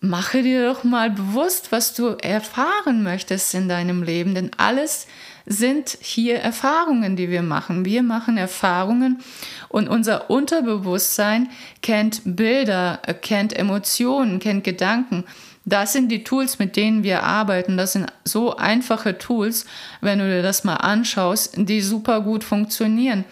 mache 0.00 0.42
dir 0.42 0.66
doch 0.66 0.82
mal 0.82 1.10
bewusst, 1.10 1.70
was 1.70 1.94
du 1.94 2.16
erfahren 2.20 3.02
möchtest 3.02 3.54
in 3.54 3.68
deinem 3.68 4.02
Leben, 4.02 4.34
denn 4.34 4.50
alles 4.56 5.06
sind 5.46 5.96
hier 6.00 6.38
Erfahrungen, 6.38 7.16
die 7.16 7.30
wir 7.30 7.42
machen. 7.42 7.84
Wir 7.84 8.02
machen 8.02 8.36
Erfahrungen 8.36 9.20
und 9.68 9.88
unser 9.88 10.30
Unterbewusstsein 10.30 11.48
kennt 11.82 12.22
Bilder, 12.24 13.00
kennt 13.22 13.56
Emotionen, 13.56 14.38
kennt 14.38 14.64
Gedanken. 14.64 15.24
Das 15.64 15.92
sind 15.92 16.08
die 16.10 16.24
Tools, 16.24 16.58
mit 16.58 16.76
denen 16.76 17.02
wir 17.02 17.22
arbeiten. 17.22 17.76
Das 17.76 17.92
sind 17.92 18.06
so 18.24 18.56
einfache 18.56 19.18
Tools, 19.18 19.66
wenn 20.00 20.18
du 20.18 20.24
dir 20.24 20.42
das 20.42 20.64
mal 20.64 20.76
anschaust, 20.76 21.54
die 21.56 21.80
super 21.80 22.22
gut 22.22 22.44
funktionieren. 22.44 23.24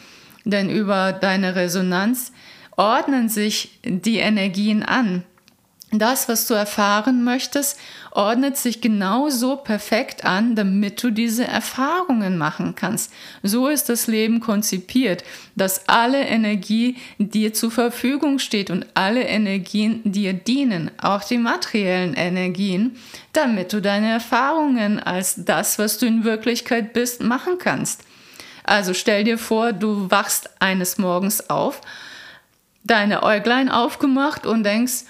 Denn 0.44 0.70
über 0.70 1.12
deine 1.12 1.56
Resonanz 1.56 2.32
ordnen 2.76 3.28
sich 3.28 3.80
die 3.82 4.18
Energien 4.18 4.82
an 4.82 5.24
das, 5.90 6.28
was 6.28 6.46
du 6.46 6.52
erfahren 6.52 7.24
möchtest, 7.24 7.78
ordnet 8.10 8.58
sich 8.58 8.82
genauso 8.82 9.56
perfekt 9.56 10.24
an, 10.24 10.54
damit 10.54 11.02
du 11.02 11.10
diese 11.10 11.46
Erfahrungen 11.46 12.36
machen 12.36 12.74
kannst. 12.74 13.10
So 13.42 13.68
ist 13.68 13.88
das 13.88 14.06
Leben 14.06 14.40
konzipiert, 14.40 15.24
dass 15.56 15.88
alle 15.88 16.20
Energie 16.20 16.96
dir 17.18 17.54
zur 17.54 17.70
Verfügung 17.70 18.38
steht 18.38 18.70
und 18.70 18.86
alle 18.92 19.22
Energien 19.22 20.02
dir 20.04 20.34
dienen, 20.34 20.90
auch 21.00 21.24
die 21.24 21.38
materiellen 21.38 22.14
Energien, 22.14 22.96
damit 23.32 23.72
du 23.72 23.80
deine 23.80 24.10
Erfahrungen 24.10 25.00
als 25.00 25.42
das, 25.44 25.78
was 25.78 25.96
du 25.96 26.04
in 26.04 26.24
Wirklichkeit 26.24 26.92
bist, 26.92 27.22
machen 27.22 27.56
kannst. 27.58 28.02
Also 28.62 28.92
stell 28.92 29.24
dir 29.24 29.38
vor, 29.38 29.72
du 29.72 30.10
wachst 30.10 30.50
eines 30.60 30.98
Morgens 30.98 31.48
auf, 31.48 31.80
deine 32.84 33.22
Äuglein 33.22 33.70
aufgemacht 33.70 34.44
und 34.44 34.64
denkst, 34.64 35.04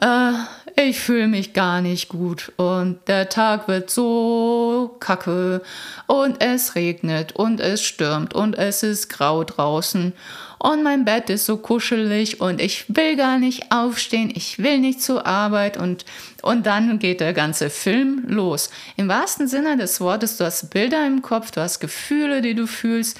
äh, 0.00 0.32
ich 0.76 1.00
fühle 1.00 1.28
mich 1.28 1.52
gar 1.52 1.80
nicht 1.80 2.08
gut 2.08 2.52
und 2.56 2.98
der 3.06 3.28
Tag 3.28 3.68
wird 3.68 3.90
so 3.90 4.96
kacke 5.00 5.62
und 6.06 6.40
es 6.42 6.74
regnet 6.74 7.32
und 7.32 7.60
es 7.60 7.82
stürmt 7.82 8.34
und 8.34 8.56
es 8.56 8.82
ist 8.82 9.08
grau 9.08 9.44
draußen 9.44 10.14
und 10.58 10.82
mein 10.82 11.04
Bett 11.04 11.30
ist 11.30 11.46
so 11.46 11.56
kuschelig 11.56 12.40
und 12.40 12.60
ich 12.60 12.84
will 12.88 13.16
gar 13.16 13.38
nicht 13.38 13.72
aufstehen, 13.72 14.30
ich 14.34 14.58
will 14.58 14.78
nicht 14.78 15.02
zur 15.02 15.26
Arbeit 15.26 15.76
und, 15.76 16.04
und 16.42 16.66
dann 16.66 16.98
geht 16.98 17.20
der 17.20 17.32
ganze 17.32 17.70
Film 17.70 18.24
los. 18.26 18.70
Im 18.96 19.08
wahrsten 19.08 19.48
Sinne 19.48 19.76
des 19.76 20.00
Wortes, 20.00 20.36
du 20.36 20.44
hast 20.44 20.70
Bilder 20.70 21.06
im 21.06 21.22
Kopf, 21.22 21.50
du 21.50 21.60
hast 21.60 21.80
Gefühle, 21.80 22.42
die 22.42 22.54
du 22.54 22.66
fühlst 22.66 23.18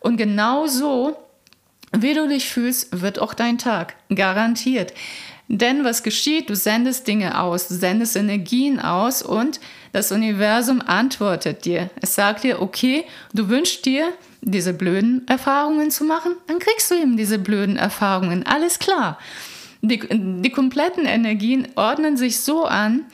und 0.00 0.16
genau 0.16 0.66
so, 0.66 1.16
wie 1.92 2.14
du 2.14 2.28
dich 2.28 2.48
fühlst, 2.48 3.00
wird 3.02 3.20
auch 3.20 3.34
dein 3.34 3.58
Tag 3.58 3.94
garantiert. 4.14 4.92
Denn 5.48 5.84
was 5.84 6.02
geschieht? 6.02 6.50
Du 6.50 6.56
sendest 6.56 7.06
Dinge 7.06 7.40
aus, 7.40 7.68
du 7.68 7.74
sendest 7.74 8.16
Energien 8.16 8.80
aus 8.80 9.22
und 9.22 9.60
das 9.92 10.10
Universum 10.10 10.82
antwortet 10.82 11.64
dir. 11.64 11.90
Es 12.00 12.16
sagt 12.16 12.42
dir, 12.42 12.60
okay, 12.60 13.04
du 13.32 13.48
wünschst 13.48 13.86
dir, 13.86 14.12
diese 14.40 14.72
blöden 14.72 15.26
Erfahrungen 15.28 15.90
zu 15.90 16.04
machen, 16.04 16.32
dann 16.46 16.58
kriegst 16.58 16.90
du 16.90 16.96
eben 16.96 17.16
diese 17.16 17.38
blöden 17.38 17.76
Erfahrungen. 17.76 18.44
Alles 18.44 18.78
klar. 18.78 19.18
Die, 19.82 20.00
die 20.10 20.50
kompletten 20.50 21.04
Energien 21.04 21.68
ordnen 21.76 22.16
sich 22.16 22.40
so 22.40 22.64
an, 22.64 23.04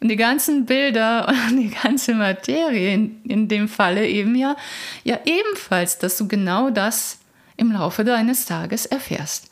und 0.00 0.08
die 0.08 0.16
ganzen 0.16 0.66
Bilder 0.66 1.28
und 1.48 1.56
die 1.56 1.70
ganze 1.70 2.14
Materie 2.14 2.94
in, 2.94 3.22
in 3.24 3.48
dem 3.48 3.68
Falle 3.68 4.06
eben 4.06 4.34
ja, 4.34 4.56
ja 5.04 5.18
ebenfalls, 5.24 5.98
dass 5.98 6.16
du 6.16 6.26
genau 6.26 6.70
das 6.70 7.18
im 7.56 7.72
Laufe 7.72 8.04
deines 8.04 8.46
Tages 8.46 8.86
erfährst. 8.86 9.49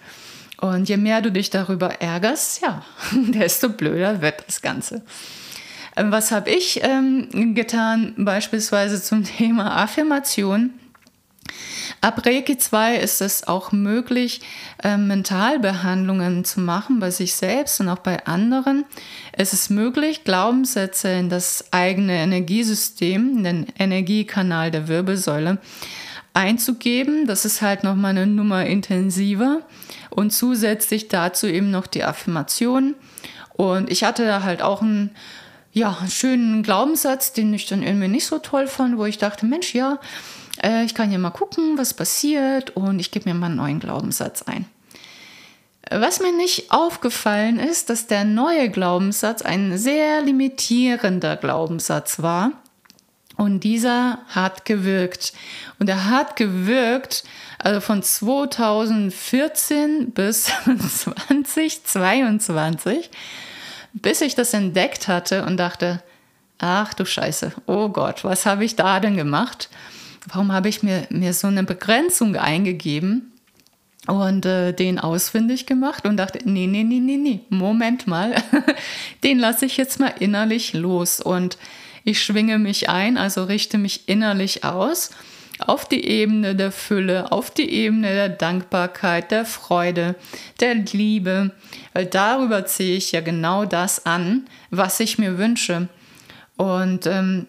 Und 0.61 0.89
je 0.89 0.97
mehr 0.97 1.23
du 1.23 1.31
dich 1.31 1.51
darüber 1.51 2.01
ärgerst, 2.01 2.63
ja, 2.63 2.83
desto 3.13 3.69
blöder 3.69 4.21
wird 4.21 4.45
das 4.47 4.61
Ganze. 4.61 5.03
Ähm, 5.97 6.13
was 6.13 6.31
habe 6.33 6.51
ich 6.51 6.81
ähm, 6.83 7.55
getan, 7.55 8.15
beispielsweise 8.17 9.03
zum 9.03 9.25
Thema 9.39 9.77
Affirmation? 9.77 10.71
Ab 12.01 12.27
Reiki 12.27 12.59
2 12.59 12.97
ist 12.97 13.21
es 13.23 13.49
auch 13.49 13.73
möglich, 13.73 14.41
äh, 14.83 14.97
Mentalbehandlungen 14.97 16.45
zu 16.45 16.61
machen 16.61 17.01
bei 17.01 17.11
sich 17.11 17.35
selbst 17.35 17.81
und 17.81 17.89
auch 17.89 17.99
bei 17.99 18.27
anderen. 18.27 18.85
Es 19.33 19.53
ist 19.53 19.71
möglich, 19.71 20.25
Glaubenssätze 20.25 21.09
in 21.09 21.31
das 21.31 21.73
eigene 21.73 22.19
Energiesystem, 22.19 23.43
den 23.43 23.67
Energiekanal 23.79 24.71
der 24.71 24.89
Wirbelsäule 24.89 25.59
einzugeben. 26.35 27.27
Das 27.27 27.45
ist 27.45 27.63
halt 27.63 27.85
nochmal 27.85 28.11
eine 28.11 28.27
Nummer 28.27 28.67
intensiver 28.67 29.63
und 30.11 30.33
zusätzlich 30.33 31.09
dazu 31.09 31.47
eben 31.47 31.71
noch 31.71 31.87
die 31.87 32.05
Affirmation. 32.05 32.95
Und 33.55 33.91
ich 33.91 34.05
hatte 34.05 34.25
da 34.25 34.43
halt 34.43 34.63
auch 34.63 34.83
einen, 34.83 35.11
ja, 35.73 35.97
schönen 36.09 36.63
Glaubenssatz, 36.63 37.33
den 37.33 37.53
ich 37.53 37.67
dann 37.67 37.83
irgendwie 37.83 38.09
nicht 38.09 38.27
so 38.27 38.39
toll 38.39 38.67
fand, 38.67 38.99
wo 38.99 39.05
ich 39.05 39.19
dachte, 39.19 39.47
Mensch, 39.47 39.75
ja, 39.75 39.99
äh, 40.63 40.85
ich 40.85 40.95
kann 40.95 41.13
ja 41.13 41.19
mal 41.19 41.31
gucken, 41.31 41.77
was 41.77 41.95
passiert 41.95 42.71
und 42.77 42.99
ich 42.99 43.11
gebe 43.11 43.29
mir 43.29 43.35
mal 43.35 43.47
einen 43.47 43.57
neuen 43.57 43.81
Glaubenssatz 43.81 44.43
ein. 44.43 44.67
Was 45.91 46.21
mir 46.21 46.33
nicht 46.33 46.71
aufgefallen 46.71 47.59
ist, 47.59 47.89
dass 47.89 48.07
der 48.07 48.25
neue 48.25 48.69
Glaubenssatz 48.71 49.43
ein 49.43 49.79
sehr 49.79 50.21
limitierender 50.21 51.37
Glaubenssatz 51.37 52.21
war. 52.21 52.53
Und 53.39 53.61
dieser 53.61 54.19
hat 54.29 54.65
gewirkt. 54.65 55.33
Und 55.79 55.89
er 55.89 56.11
hat 56.11 56.35
gewirkt, 56.35 57.23
also 57.61 57.81
von 57.81 58.03
2014 58.03 60.11
bis 60.11 60.45
2022, 60.67 63.11
bis 63.93 64.23
ich 64.23 64.35
das 64.35 64.55
entdeckt 64.55 65.07
hatte 65.07 65.47
und 65.47 65.57
dachte, 65.57 66.03
ach 66.59 66.95
du 66.95 67.05
Scheiße, 67.05 67.53
oh 67.67 67.91
Gott, 67.91 68.25
was 68.25 68.45
habe 68.45 68.65
ich 68.65 68.75
da 68.75 68.99
denn 68.99 69.17
gemacht? 69.17 69.69
Warum 70.27 70.51
habe 70.53 70.69
ich 70.69 70.83
mir, 70.83 71.07
mir 71.11 71.33
so 71.33 71.47
eine 71.47 71.63
Begrenzung 71.63 72.35
eingegeben 72.35 73.31
und 74.09 74.47
äh, 74.47 74.73
den 74.73 74.99
ausfindig 74.99 75.67
gemacht 75.67 76.07
und 76.07 76.17
dachte, 76.17 76.41
nee, 76.45 76.67
nee, 76.67 76.83
nee, 76.83 76.99
nee, 76.99 77.17
nee, 77.17 77.39
Moment 77.51 78.09
mal, 78.09 78.35
den 79.23 79.39
lasse 79.39 79.67
ich 79.67 79.77
jetzt 79.77 80.01
mal 80.01 80.13
innerlich 80.19 80.73
los 80.73 81.21
und 81.21 81.57
ich 82.09 82.25
schwinge 82.25 82.59
mich 82.59 82.89
ein, 82.89 83.19
also 83.19 83.45
richte 83.45 83.77
mich 83.77 84.09
innerlich 84.09 84.65
aus 84.65 85.11
auf 85.59 85.87
die 85.87 86.07
Ebene 86.07 86.55
der 86.55 86.73
Fülle, 86.73 87.33
auf 87.33 87.51
die 87.51 87.71
Ebene 87.71 88.09
der 88.15 88.29
Dankbarkeit, 88.31 89.31
der 89.31 89.45
Freude, 89.45 90.15
der 90.61 90.75
Liebe, 90.75 91.51
weil 91.93 92.07
darüber 92.07 92.65
ziehe 92.65 92.97
ich 92.97 93.13
ja 93.13 93.21
genau 93.21 93.67
das 93.67 94.07
an, 94.07 94.47
was 94.71 95.01
ich 95.01 95.19
mir 95.19 95.37
wünsche. 95.37 95.89
Und 96.57 97.07
ähm, 97.07 97.47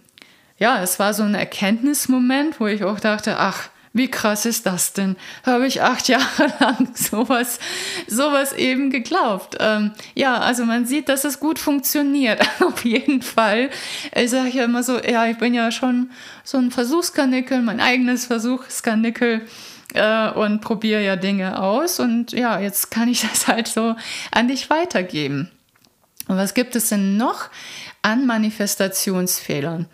ja, 0.58 0.84
es 0.84 1.00
war 1.00 1.13
so 1.13 1.24
ein 1.24 1.36
Erkenntnismoment, 1.36 2.60
wo 2.60 2.67
ich 2.67 2.84
auch 2.84 3.00
dachte, 3.00 3.38
ach, 3.38 3.69
wie 3.93 4.10
krass 4.10 4.45
ist 4.45 4.65
das 4.65 4.93
denn? 4.93 5.15
Habe 5.45 5.65
ich 5.65 5.82
acht 5.82 6.08
Jahre 6.10 6.54
lang 6.60 6.89
sowas, 6.95 7.60
sowas 8.08 8.54
eben 8.54 8.89
geglaubt. 8.91 9.58
Ähm, 9.60 9.91
ja, 10.15 10.38
also 10.39 10.65
man 10.65 10.86
sieht, 10.86 11.10
dass 11.10 11.23
es 11.23 11.39
gut 11.39 11.60
funktioniert. 11.60 12.41
Auf 12.65 12.86
jeden 12.86 13.21
Fall. 13.21 13.69
Ich 14.15 14.30
sage 14.30 14.49
ja 14.49 14.65
immer 14.65 14.84
so, 14.84 14.99
ja, 14.99 15.25
ich 15.28 15.38
bin 15.38 15.54
ja 15.54 15.71
schon 15.71 16.12
so 16.43 16.58
ein 16.58 16.71
Versuchskanickel, 16.71 17.62
mein 17.62 17.80
eigenes 17.80 18.25
Versuchskanickel 18.25 19.41
äh, 19.93 20.30
und 20.32 20.62
probiere 20.62 21.04
ja 21.04 21.15
Dinge 21.15 21.62
aus. 21.62 21.99
Und 21.99 22.32
ja, 22.32 22.60
jetzt 22.60 22.91
kann 22.91 23.10
ich 23.10 23.21
das 23.30 23.47
halt 23.47 23.67
so 23.67 23.95
an 24.32 24.47
dich 24.47 24.69
weitergeben. 24.69 25.49
Und 26.28 26.38
was 26.38 26.54
gibt 26.54 26.75
es 26.75 26.89
denn 26.89 27.17
noch 27.17 27.49
an 28.04 28.28
Manifestationsfehlern? 28.28 29.88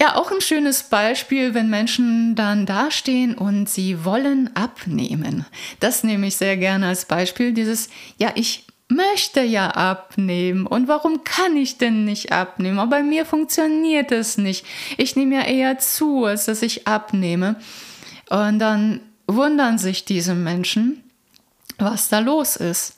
Ja, 0.00 0.16
auch 0.16 0.30
ein 0.32 0.40
schönes 0.40 0.84
Beispiel, 0.84 1.52
wenn 1.52 1.68
Menschen 1.68 2.34
dann 2.34 2.64
dastehen 2.64 3.34
und 3.34 3.68
sie 3.68 4.02
wollen 4.02 4.48
abnehmen. 4.56 5.44
Das 5.78 6.04
nehme 6.04 6.28
ich 6.28 6.36
sehr 6.36 6.56
gerne 6.56 6.88
als 6.88 7.04
Beispiel, 7.04 7.52
dieses, 7.52 7.90
ja, 8.16 8.30
ich 8.34 8.64
möchte 8.88 9.42
ja 9.42 9.68
abnehmen 9.68 10.66
und 10.66 10.88
warum 10.88 11.22
kann 11.22 11.54
ich 11.54 11.76
denn 11.76 12.06
nicht 12.06 12.32
abnehmen? 12.32 12.78
Aber 12.78 12.92
bei 12.92 13.02
mir 13.02 13.26
funktioniert 13.26 14.10
es 14.10 14.38
nicht. 14.38 14.64
Ich 14.96 15.16
nehme 15.16 15.34
ja 15.34 15.42
eher 15.42 15.78
zu, 15.78 16.24
als 16.24 16.46
dass 16.46 16.62
ich 16.62 16.88
abnehme. 16.88 17.56
Und 18.30 18.58
dann 18.58 19.00
wundern 19.26 19.76
sich 19.76 20.06
diese 20.06 20.34
Menschen, 20.34 21.04
was 21.76 22.08
da 22.08 22.20
los 22.20 22.56
ist. 22.56 22.96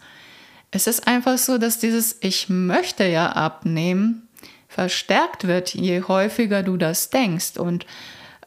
Es 0.71 0.87
ist 0.87 1.09
einfach 1.09 1.37
so, 1.37 1.59
dass 1.59 1.81
dieses 1.81 2.17
Ich 2.21 2.49
möchte 2.49 3.05
ja 3.05 3.33
abnehmen 3.33 4.29
verstärkt 4.75 5.47
wird, 5.47 5.75
je 5.75 6.03
häufiger 6.03 6.63
du 6.63 6.77
das 6.77 7.11
denkst. 7.11 7.57
Und 7.59 7.87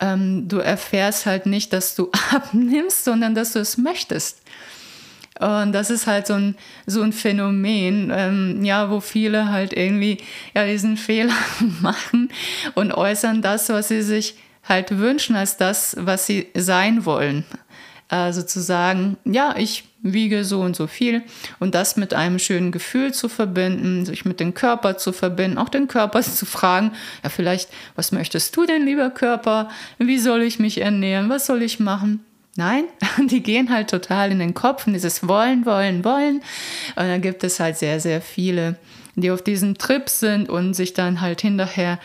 ähm, 0.02 0.48
du 0.48 0.58
erfährst 0.58 1.26
halt 1.26 1.46
nicht, 1.46 1.72
dass 1.72 1.96
du 1.96 2.12
abnimmst, 2.32 3.04
sondern 3.04 3.36
dass 3.36 3.54
du 3.54 3.60
es 3.60 3.78
möchtest. 3.78 4.42
Und 5.40 5.74
das 5.74 5.90
ist 5.90 6.08
halt 6.08 6.28
so 6.28 6.34
ein, 6.34 6.56
so 6.86 7.02
ein 7.02 7.12
Phänomen, 7.12 8.12
ähm, 8.16 8.64
ja, 8.64 8.90
wo 8.90 9.02
viele 9.02 9.52
halt 9.52 9.74
irgendwie 9.74 10.18
ja, 10.54 10.66
diesen 10.66 10.98
Fehler 10.98 11.36
machen 11.82 12.30
und 12.74 12.94
äußern 12.94 13.42
das, 13.42 13.70
was 13.70 13.90
sie 13.90 14.02
sich 14.02 14.36
halt 14.64 14.98
wünschen, 14.98 15.36
als 15.36 15.58
das, 15.58 15.96
was 16.00 16.26
sie 16.26 16.48
sein 16.56 17.06
wollen. 17.06 17.46
Also 18.08 18.44
zu 18.44 18.62
sagen, 18.62 19.18
ja, 19.26 19.56
ich 19.58 19.84
wiege 20.04 20.46
so 20.46 20.62
und 20.62 20.76
so 20.76 20.86
viel 20.86 21.24
und 21.60 21.74
das 21.74 21.98
mit 21.98 22.14
einem 22.14 22.38
schönen 22.38 22.72
Gefühl 22.72 23.14
zu 23.14 23.28
verbinden, 23.28 24.06
sich 24.06 24.26
mit 24.26 24.40
dem 24.40 24.54
Körper 24.54 24.98
zu 24.98 25.12
verbinden, 25.12 25.58
auch 25.58 25.70
den 25.70 25.88
Körper 25.88 26.22
zu 26.22 26.46
fragen, 26.46 26.92
ja 27.24 27.30
vielleicht, 27.30 27.70
was 27.96 28.12
möchtest 28.12 28.56
du 28.56 28.66
denn, 28.66 28.86
lieber 28.86 29.10
Körper? 29.10 29.70
Wie 29.98 30.20
soll 30.20 30.44
ich 30.44 30.60
mich 30.60 30.82
ernähren? 30.82 31.30
Was 31.30 31.48
soll 31.48 31.64
ich 31.64 31.80
machen? 31.80 32.24
Nein, 32.56 32.86
die 33.30 33.42
gehen 33.42 33.72
halt 33.72 33.90
total 33.90 34.32
in 34.32 34.40
den 34.40 34.54
Kopf 34.54 34.86
und 34.86 34.94
dieses 34.94 35.28
Wollen, 35.28 35.66
Wollen, 35.66 36.06
Wollen. 36.06 36.38
Und 36.96 37.08
da 37.08 37.18
gibt 37.18 37.44
es 37.44 37.60
halt 37.60 37.78
sehr, 37.78 38.00
sehr 38.00 38.22
viele, 38.22 38.78
die 39.16 39.32
auf 39.32 39.42
diesem 39.42 39.78
Trip 39.78 40.08
sind 40.10 40.48
und 40.48 40.74
sich 40.76 40.94
dann 40.94 41.22
halt 41.22 41.42
hinterher 41.42 42.00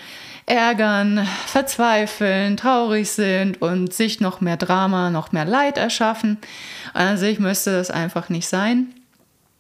ärgern, 0.47 1.27
verzweifeln, 1.47 2.57
traurig 2.57 3.11
sind 3.11 3.61
und 3.63 3.93
sich 3.93 4.21
noch 4.21 4.41
mehr 4.41 4.57
Drama, 4.57 5.11
noch 5.11 5.33
mehr 5.33 5.45
Leid 5.45 5.79
erschaffen. 5.79 6.39
Also 6.93 7.27
ich 7.27 7.39
müsste 7.39 7.73
das 7.73 7.91
einfach 7.91 8.29
nicht 8.29 8.49
sein. 8.49 8.95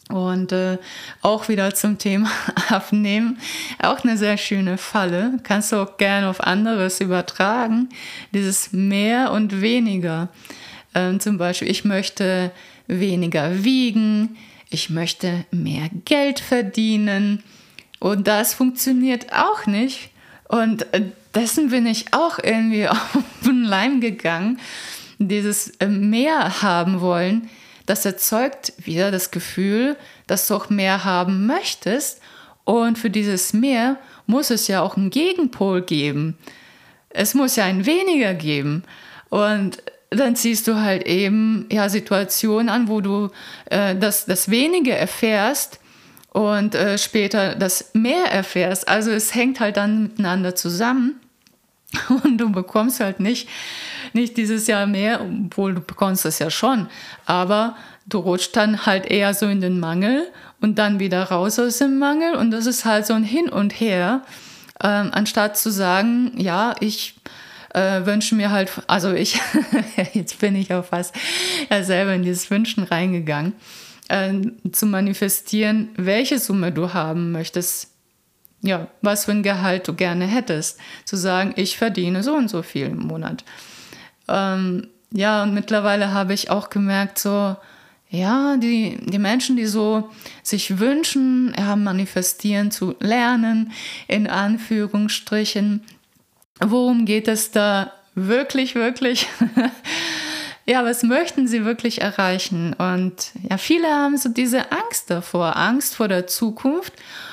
Und 0.08 0.50
äh, 0.50 0.78
auch 1.22 1.48
wieder 1.48 1.72
zum 1.74 1.98
Thema 1.98 2.30
Abnehmen. 2.68 3.38
Auch 3.80 4.02
eine 4.02 4.16
sehr 4.16 4.36
schöne 4.36 4.76
Falle. 4.76 5.38
Kannst 5.44 5.70
du 5.70 5.76
auch 5.76 5.96
gerne 5.98 6.28
auf 6.28 6.40
anderes 6.40 7.00
übertragen. 7.00 7.88
Dieses 8.34 8.72
mehr 8.72 9.30
und 9.30 9.60
weniger. 9.60 10.28
Ähm, 10.96 11.20
zum 11.20 11.38
Beispiel, 11.38 11.70
ich 11.70 11.84
möchte 11.84 12.50
weniger 12.88 13.62
wiegen. 13.62 14.36
Ich 14.68 14.90
möchte 14.90 15.44
mehr 15.52 15.88
Geld 16.04 16.40
verdienen. 16.40 17.44
Und 18.00 18.26
das 18.26 18.54
funktioniert 18.54 19.32
auch 19.32 19.66
nicht, 19.66 20.10
und 20.50 20.92
äh, 20.92 21.02
dessen 21.32 21.70
bin 21.70 21.86
ich 21.86 22.12
auch 22.12 22.40
irgendwie 22.42 22.88
auf 22.88 23.18
den 23.44 23.62
Leim 23.62 24.00
gegangen. 24.00 24.58
Dieses 25.18 25.68
äh, 25.78 25.86
mehr 25.86 26.60
haben 26.62 27.00
wollen, 27.00 27.48
das 27.86 28.04
erzeugt 28.04 28.72
wieder 28.78 29.12
das 29.12 29.30
Gefühl, 29.30 29.96
dass 30.26 30.48
du 30.48 30.56
auch 30.56 30.68
mehr 30.68 31.04
haben 31.04 31.46
möchtest. 31.46 32.20
Und 32.64 32.98
für 32.98 33.10
dieses 33.10 33.52
mehr 33.52 33.96
muss 34.26 34.50
es 34.50 34.66
ja 34.66 34.82
auch 34.82 34.96
einen 34.96 35.10
Gegenpol 35.10 35.82
geben. 35.82 36.36
Es 37.10 37.34
muss 37.34 37.54
ja 37.54 37.64
ein 37.64 37.86
weniger 37.86 38.34
geben. 38.34 38.82
Und 39.28 39.80
dann 40.10 40.34
ziehst 40.34 40.66
du 40.66 40.80
halt 40.80 41.06
eben 41.06 41.66
ja 41.70 41.88
Situationen 41.88 42.70
an, 42.70 42.88
wo 42.88 43.00
du 43.00 43.30
äh, 43.66 43.94
das, 43.94 44.26
das 44.26 44.50
Wenige 44.50 44.96
erfährst, 44.96 45.78
und 46.30 46.74
äh, 46.74 46.96
später 46.96 47.54
das 47.54 47.90
mehr 47.92 48.26
erfährst. 48.26 48.88
Also 48.88 49.10
es 49.10 49.34
hängt 49.34 49.60
halt 49.60 49.76
dann 49.76 50.04
miteinander 50.04 50.54
zusammen 50.54 51.20
und 52.24 52.38
du 52.38 52.50
bekommst 52.50 53.00
halt 53.00 53.20
nicht, 53.20 53.48
nicht 54.12 54.36
dieses 54.36 54.66
Jahr 54.66 54.86
mehr, 54.86 55.20
obwohl 55.20 55.74
du 55.74 55.80
bekommst 55.80 56.24
es 56.24 56.38
ja 56.38 56.50
schon, 56.50 56.88
aber 57.26 57.76
du 58.06 58.18
rutscht 58.18 58.56
dann 58.56 58.86
halt 58.86 59.06
eher 59.06 59.34
so 59.34 59.46
in 59.46 59.60
den 59.60 59.80
Mangel 59.80 60.28
und 60.60 60.78
dann 60.78 61.00
wieder 61.00 61.24
raus 61.24 61.58
aus 61.58 61.78
dem 61.78 61.98
Mangel. 61.98 62.34
Und 62.34 62.50
das 62.50 62.66
ist 62.66 62.84
halt 62.84 63.06
so 63.06 63.14
ein 63.14 63.24
Hin 63.24 63.48
und 63.48 63.72
Her, 63.72 64.22
ähm, 64.82 65.10
anstatt 65.12 65.56
zu 65.56 65.70
sagen, 65.70 66.32
ja, 66.36 66.74
ich 66.80 67.16
äh, 67.74 68.04
wünsche 68.04 68.34
mir 68.34 68.50
halt, 68.50 68.70
also 68.86 69.12
ich, 69.12 69.40
jetzt 70.12 70.38
bin 70.38 70.54
ich 70.54 70.72
auch 70.72 70.84
fast 70.84 71.14
ja, 71.70 71.82
selber 71.82 72.14
in 72.14 72.22
dieses 72.22 72.50
Wünschen 72.50 72.84
reingegangen 72.84 73.54
äh, 74.11 74.33
zu 74.73 74.87
manifestieren, 74.87 75.90
welche 75.96 76.38
Summe 76.38 76.73
du 76.73 76.92
haben 76.92 77.33
möchtest. 77.33 77.88
Ja, 78.62 78.88
was 79.01 79.25
für 79.25 79.31
ein 79.31 79.42
Gehalt 79.42 79.88
du 79.88 79.94
gerne 79.94 80.27
hättest. 80.27 80.79
Zu 81.07 81.16
sagen, 81.16 81.55
ich 81.57 81.79
verdiene 81.79 82.23
so 82.23 82.35
und 82.35 82.49
so 82.49 82.62
viel 82.62 82.87
im 82.87 83.07
Monat. 83.07 83.44
Ähm, 84.29 84.88
ja, 85.12 85.42
und 85.42 85.55
mittlerweile 85.55 86.12
habe 86.12 86.35
ich 86.35 86.51
auch 86.51 86.68
gemerkt, 86.68 87.18
so, 87.18 87.57
ja, 88.11 88.57
die, 88.57 88.99
die 89.01 89.18
Menschen, 89.18 89.57
die 89.57 89.66
so 89.66 90.11
sich 90.42 90.79
wünschen, 90.79 91.55
ja, 91.57 91.77
manifestieren 91.77 92.70
zu 92.70 92.96
lernen, 93.01 93.73
in 94.09 94.27
Anführungsstrichen, 94.27 95.83
worum 96.61 97.07
geht 97.07 97.29
es 97.29 97.51
da 97.53 97.92
wirklich, 98.14 98.75
wirklich? 98.75 99.29
ja, 100.70 100.85
was 100.85 101.02
möchten 101.02 101.48
sie 101.48 101.64
wirklich 101.64 102.00
erreichen? 102.00 102.74
Und 102.74 103.33
ja, 103.48 103.59
viele 103.59 103.88
haben 103.88 104.16
so 104.16 104.28
diese 104.28 104.70
Angst 104.70 105.11
davor, 105.11 105.56
Angst 105.56 105.96
vor 105.96 106.06
der 106.06 106.28
Zukunft 106.28 106.92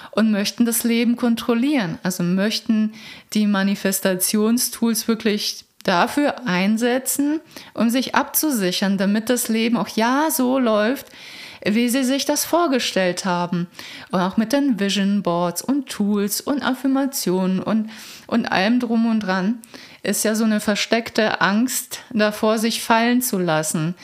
und 0.10 0.32
möchten 0.32 0.66
das 0.66 0.84
Leben 0.84 1.18
kontrollieren. 1.18 2.00
Also 2.02 2.24
möchten 2.24 2.94
die 3.36 3.46
Manifestationstools 3.46 5.08
wirklich 5.08 5.66
dafür 5.84 6.48
einsetzen, 6.48 7.40
um 7.76 7.92
sich 7.92 8.16
abzusichern, 8.16 8.98
damit 8.98 9.30
das 9.30 9.50
Leben 9.50 9.78
auch 9.78 9.90
ja 9.90 10.30
so 10.32 10.58
läuft, 10.58 11.06
wie 11.64 11.90
sie 11.90 12.04
sich 12.04 12.26
das 12.26 12.44
vorgestellt 12.44 13.24
haben. 13.24 13.68
Und 14.10 14.20
auch 14.20 14.38
mit 14.38 14.52
den 14.52 14.80
Vision 14.80 15.22
Boards 15.22 15.62
und 15.62 15.90
Tools 15.90 16.42
und 16.42 16.64
Affirmationen 16.64 17.60
und, 17.60 17.92
und 18.26 18.52
allem 18.52 18.80
drum 18.80 19.06
und 19.06 19.20
dran 19.20 19.60
ist 20.08 20.24
ja 20.24 20.36
so 20.36 20.46
eine 20.46 20.60
versteckte 20.60 21.42
Angst 21.42 22.00
davor, 22.12 22.58
sich 22.58 22.82
fallen 22.82 23.22
zu 23.22 23.38
lassen, 23.38 23.96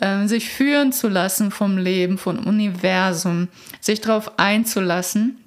äh, 0.00 0.26
sich 0.26 0.48
führen 0.48 0.92
zu 0.92 1.08
lassen 1.08 1.50
vom 1.50 1.76
Leben, 1.78 2.16
vom 2.16 2.46
Universum, 2.46 3.48
sich 3.80 4.00
darauf 4.00 4.38
einzulassen 4.38 5.38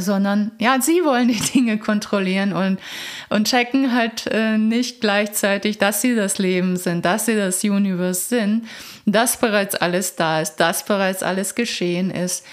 sondern 0.00 0.50
ja, 0.58 0.80
sie 0.80 1.04
wollen 1.04 1.28
die 1.28 1.40
Dinge 1.54 1.78
kontrollieren 1.78 2.52
und, 2.52 2.80
und 3.28 3.48
checken 3.48 3.94
halt 3.94 4.26
äh, 4.26 4.58
nicht 4.58 5.00
gleichzeitig, 5.00 5.78
dass 5.78 6.00
sie 6.00 6.16
das 6.16 6.38
Leben 6.38 6.76
sind, 6.76 7.04
dass 7.04 7.26
sie 7.26 7.36
das 7.36 7.62
Universe 7.62 8.22
sind, 8.22 8.66
dass 9.06 9.36
bereits 9.36 9.76
alles 9.76 10.16
da 10.16 10.40
ist, 10.40 10.56
dass 10.56 10.84
bereits 10.84 11.22
alles 11.22 11.54
geschehen 11.54 12.10
ist 12.10 12.44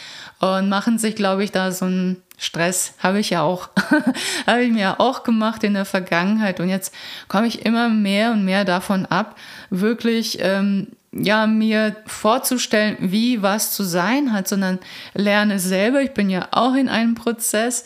und 0.41 0.69
machen 0.69 0.97
sich, 0.97 1.15
glaube 1.15 1.43
ich, 1.43 1.51
da 1.51 1.71
so 1.71 1.85
einen 1.85 2.21
Stress. 2.37 2.95
Habe 2.97 3.19
ich 3.19 3.29
ja 3.29 3.43
auch, 3.43 3.69
habe 4.47 4.63
ich 4.63 4.71
mir 4.71 4.99
auch 4.99 5.23
gemacht 5.23 5.63
in 5.63 5.75
der 5.75 5.85
Vergangenheit. 5.85 6.59
Und 6.59 6.67
jetzt 6.67 6.93
komme 7.27 7.45
ich 7.45 7.63
immer 7.63 7.89
mehr 7.89 8.31
und 8.31 8.43
mehr 8.43 8.65
davon 8.65 9.05
ab, 9.05 9.37
wirklich 9.69 10.39
ähm, 10.41 10.87
ja, 11.11 11.45
mir 11.45 11.95
vorzustellen, 12.07 12.97
wie 12.99 13.43
was 13.43 13.71
zu 13.71 13.83
sein 13.83 14.33
hat, 14.33 14.47
sondern 14.47 14.79
lerne 15.13 15.59
selber, 15.59 16.01
ich 16.01 16.11
bin 16.11 16.29
ja 16.29 16.47
auch 16.51 16.73
in 16.73 16.89
einem 16.89 17.13
Prozess, 17.13 17.83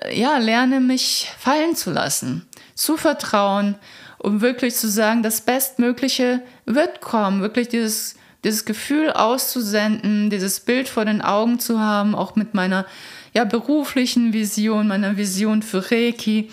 äh, 0.00 0.18
ja, 0.18 0.38
lerne 0.38 0.80
mich 0.80 1.30
fallen 1.38 1.76
zu 1.76 1.90
lassen, 1.90 2.46
zu 2.74 2.96
vertrauen, 2.96 3.74
um 4.18 4.40
wirklich 4.40 4.74
zu 4.74 4.88
sagen, 4.88 5.22
das 5.22 5.42
Bestmögliche 5.42 6.40
wird 6.64 7.02
kommen, 7.02 7.42
wirklich 7.42 7.68
dieses, 7.68 8.14
dieses 8.44 8.64
Gefühl 8.64 9.10
auszusenden, 9.10 10.30
dieses 10.30 10.60
Bild 10.60 10.88
vor 10.88 11.04
den 11.04 11.22
Augen 11.22 11.58
zu 11.58 11.80
haben, 11.80 12.14
auch 12.14 12.36
mit 12.36 12.54
meiner 12.54 12.86
ja, 13.34 13.44
beruflichen 13.44 14.32
Vision, 14.32 14.86
meiner 14.86 15.16
Vision 15.16 15.62
für 15.62 15.90
Reiki, 15.90 16.50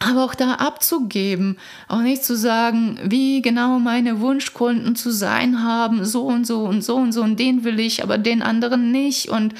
aber 0.00 0.24
auch 0.24 0.34
da 0.34 0.54
abzugeben, 0.54 1.56
auch 1.88 2.02
nicht 2.02 2.22
zu 2.22 2.36
sagen, 2.36 3.00
wie 3.02 3.42
genau 3.42 3.80
meine 3.80 4.20
Wunschkunden 4.20 4.94
zu 4.94 5.10
sein 5.10 5.64
haben, 5.64 6.04
so 6.04 6.26
und 6.26 6.46
so 6.46 6.62
und 6.64 6.84
so 6.84 6.96
und 6.96 7.12
so 7.12 7.22
und 7.22 7.40
den 7.40 7.64
will 7.64 7.80
ich, 7.80 8.04
aber 8.04 8.16
den 8.16 8.42
anderen 8.42 8.92
nicht 8.92 9.28
und 9.28 9.54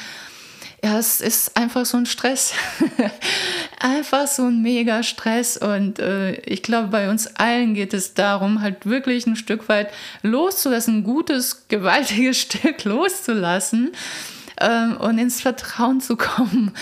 ja, 0.83 0.99
es 0.99 1.21
ist 1.21 1.57
einfach 1.57 1.85
so 1.85 1.97
ein 1.97 2.07
Stress, 2.07 2.53
einfach 3.81 4.29
so 4.29 4.45
ein 4.45 4.63
mega 4.63 5.03
Stress. 5.03 5.57
Und 5.57 5.99
äh, 5.99 6.35
ich 6.43 6.63
glaube, 6.63 6.89
bei 6.89 7.11
uns 7.11 7.27
allen 7.37 7.75
geht 7.75 7.95
es 7.95 8.15
darum, 8.15 8.63
halt 8.63 8.87
wirklich 8.87 9.27
ein 9.27 9.37
Stück 9.37 9.69
weit 9.69 9.91
loszulassen, 10.23 10.99
ein 10.99 11.05
gutes, 11.05 11.67
gewaltiges 11.69 12.39
Stück 12.43 12.85
loszulassen 12.85 13.91
ähm, 14.61 14.97
und 14.99 15.19
ins 15.19 15.41
Vertrauen 15.41 16.01
zu 16.01 16.17
kommen, 16.17 16.73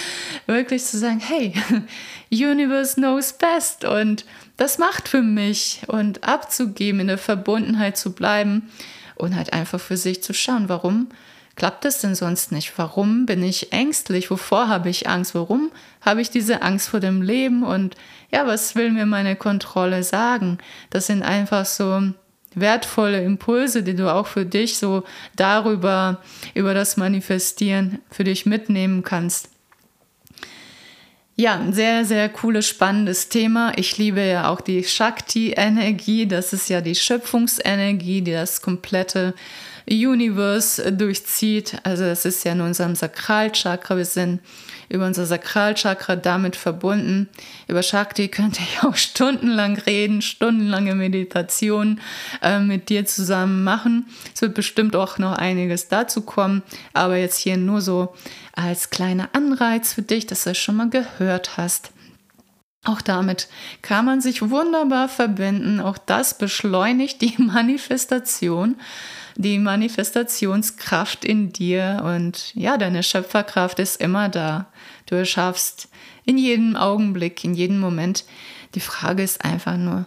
wirklich 0.47 0.85
zu 0.85 0.99
sagen, 0.99 1.21
hey, 1.21 1.55
Universe 2.31 2.97
knows 2.97 3.33
best. 3.33 3.87
Und 3.87 4.27
das 4.59 4.77
macht 4.77 5.09
für 5.09 5.23
mich. 5.23 5.81
Und 5.87 6.23
abzugeben, 6.23 7.01
in 7.01 7.07
der 7.07 7.19
Verbundenheit 7.19 7.97
zu 7.97 8.13
bleiben 8.13 8.71
und 9.15 9.35
halt 9.35 9.55
einfach 9.55 9.81
für 9.81 9.97
sich 9.97 10.23
zu 10.23 10.35
schauen, 10.35 10.69
warum 10.69 11.09
klappt 11.57 11.85
es 11.87 11.99
denn 11.99 12.15
sonst 12.15 12.53
nicht? 12.53 12.73
Warum 12.77 13.27
bin 13.27 13.43
ich 13.43 13.73
ängstlich? 13.73 14.31
Wovor 14.31 14.69
habe 14.69 14.91
ich 14.91 15.09
Angst? 15.09 15.35
Warum 15.35 15.71
habe 16.03 16.21
ich 16.21 16.31
diese 16.31 16.63
Angst 16.63 16.89
vor 16.89 17.01
dem 17.01 17.23
Leben? 17.23 17.65
Und 17.65 17.97
ja, 18.31 18.47
was 18.47 18.77
will 18.77 18.93
mir 18.93 19.07
meine 19.07 19.35
Kontrolle 19.35 20.03
sagen? 20.03 20.59
Das 20.91 21.07
sind 21.07 21.23
einfach 21.23 21.65
so 21.65 22.03
wertvolle 22.55 23.23
Impulse, 23.23 23.83
die 23.83 23.95
du 23.95 24.13
auch 24.13 24.27
für 24.27 24.45
dich 24.45 24.79
so 24.79 25.05
darüber, 25.35 26.23
über 26.55 26.75
das 26.75 26.97
Manifestieren 26.97 28.01
für 28.11 28.25
dich 28.25 28.47
mitnehmen 28.47 29.03
kannst. 29.03 29.51
Ja, 31.39 31.59
ein 31.59 31.75
sehr, 31.75 32.07
sehr 32.07 32.31
cooles, 32.31 32.67
spannendes 32.67 33.29
Thema. 33.29 33.73
Ich 33.77 33.99
liebe 33.99 34.23
ja 34.23 34.49
auch 34.49 34.63
die 34.63 34.83
Shakti-Energie. 34.83 36.27
Das 36.27 36.55
ist 36.55 36.71
ja 36.71 36.81
die 36.81 36.95
Schöpfungsenergie, 36.95 38.23
die 38.23 38.33
das 38.33 38.63
komplette 38.63 39.35
Universe 39.89 40.93
durchzieht. 40.93 41.79
Also 41.85 42.05
es 42.05 42.25
ist 42.25 42.45
ja 42.45 42.53
in 42.53 42.61
unserem 42.61 42.95
Sakralchakra. 42.95 43.97
Wir 43.97 44.05
sind 44.05 44.41
über 44.89 45.07
unser 45.07 45.27
Sakralchakra 45.27 46.17
damit 46.17 46.57
verbunden. 46.57 47.29
Über 47.69 47.83
Shakti 47.83 48.29
könnte 48.29 48.61
ich 48.63 48.83
auch 48.83 48.97
stundenlang 48.97 49.77
reden, 49.77 50.23
stundenlange 50.23 50.95
Meditation 50.95 52.01
äh, 52.43 52.59
mit 52.59 52.89
dir 52.89 53.07
zusammen 53.07 53.65
machen. 53.65 54.07
Es 54.35 54.43
wird 54.43 54.55
bestimmt 54.55 54.97
auch 54.97 55.19
noch 55.19 55.33
einiges 55.33 55.89
dazu 55.89 56.23
kommen, 56.23 56.63
aber 56.93 57.17
jetzt 57.17 57.39
hier 57.39 57.57
nur 57.57 57.81
so 57.81 58.15
als 58.53 58.91
kleiner 58.91 59.29
Anreiz 59.33 59.93
für 59.93 60.03
dich, 60.03 60.27
dass 60.27 60.45
du 60.45 60.51
es 60.51 60.59
schon 60.59 60.77
mal 60.77 60.91
gehört 60.91 61.57
hast. 61.57 61.93
Auch 62.87 63.03
damit 63.03 63.49
kann 63.83 64.05
man 64.05 64.21
sich 64.21 64.49
wunderbar 64.49 65.09
verbinden. 65.09 65.81
Auch 65.81 65.99
das 65.99 66.39
beschleunigt 66.39 67.21
die 67.21 67.35
Manifestation, 67.39 68.77
die 69.35 69.59
Manifestationskraft 69.59 71.25
in 71.25 71.53
dir. 71.53 72.03
Und 72.05 72.55
ja, 72.55 72.79
deine 72.79 73.03
Schöpferkraft 73.03 73.81
ist 73.81 74.01
immer 74.01 74.29
da. 74.29 74.67
Du 75.07 75.17
erschaffst 75.17 75.89
in 76.25 76.39
jedem 76.39 76.77
Augenblick, 76.77 77.43
in 77.43 77.55
jedem 77.55 77.81
Moment. 77.81 78.25
Die 78.77 78.81
Frage 78.81 79.25
ist 79.25 79.45
einfach 79.45 79.77
nur, 79.77 80.07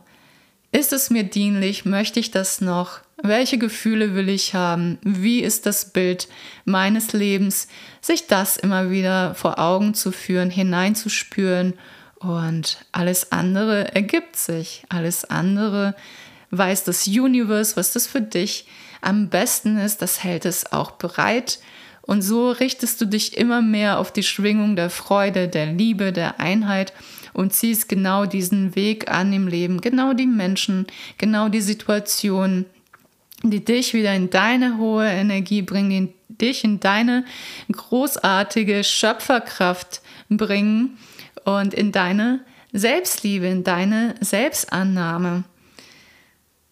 ist 0.71 0.93
es 0.93 1.09
mir 1.09 1.25
dienlich? 1.25 1.83
Möchte 1.83 2.21
ich 2.21 2.31
das 2.31 2.61
noch? 2.61 3.01
Welche 3.21 3.57
Gefühle 3.57 4.15
will 4.15 4.29
ich 4.29 4.53
haben? 4.53 4.99
Wie 5.01 5.41
ist 5.41 5.65
das 5.65 5.91
Bild 5.91 6.29
meines 6.63 7.11
Lebens? 7.11 7.67
Sich 7.99 8.27
das 8.27 8.55
immer 8.55 8.89
wieder 8.89 9.35
vor 9.35 9.59
Augen 9.59 9.93
zu 9.93 10.13
führen, 10.13 10.49
hineinzuspüren 10.49 11.73
und 12.19 12.85
alles 12.91 13.31
andere 13.31 13.95
ergibt 13.95 14.35
sich. 14.35 14.83
Alles 14.89 15.25
andere 15.25 15.95
weiß 16.51 16.83
das 16.83 17.07
Universe, 17.07 17.75
was 17.75 17.93
das 17.93 18.07
für 18.07 18.21
dich 18.21 18.67
am 19.01 19.29
besten 19.29 19.77
ist. 19.77 20.01
Das 20.01 20.23
hält 20.23 20.45
es 20.45 20.71
auch 20.71 20.91
bereit. 20.91 21.59
Und 22.01 22.21
so 22.21 22.51
richtest 22.51 22.99
du 23.01 23.05
dich 23.05 23.37
immer 23.37 23.61
mehr 23.61 23.99
auf 23.99 24.11
die 24.11 24.23
Schwingung 24.23 24.75
der 24.75 24.89
Freude, 24.89 25.47
der 25.47 25.67
Liebe, 25.67 26.11
der 26.11 26.39
Einheit 26.39 26.91
und 27.33 27.53
ziehst 27.53 27.87
genau 27.87 28.25
diesen 28.25 28.75
Weg 28.75 29.11
an 29.11 29.31
im 29.31 29.47
Leben, 29.47 29.79
genau 29.79 30.13
die 30.13 30.25
Menschen, 30.25 30.87
genau 31.17 31.49
die 31.49 31.61
Situationen, 31.61 32.65
die 33.43 33.63
dich 33.63 33.93
wieder 33.93 34.13
in 34.13 34.29
deine 34.29 34.77
hohe 34.77 35.07
Energie 35.07 35.61
bringen, 35.61 36.13
die 36.27 36.37
dich 36.47 36.63
in 36.63 36.79
deine 36.79 37.25
großartige 37.71 38.83
Schöpferkraft 38.83 40.01
bringen 40.29 40.97
und 41.57 41.73
in 41.73 41.91
deine 41.91 42.41
Selbstliebe, 42.73 43.47
in 43.47 43.63
deine 43.63 44.15
Selbstannahme. 44.21 45.43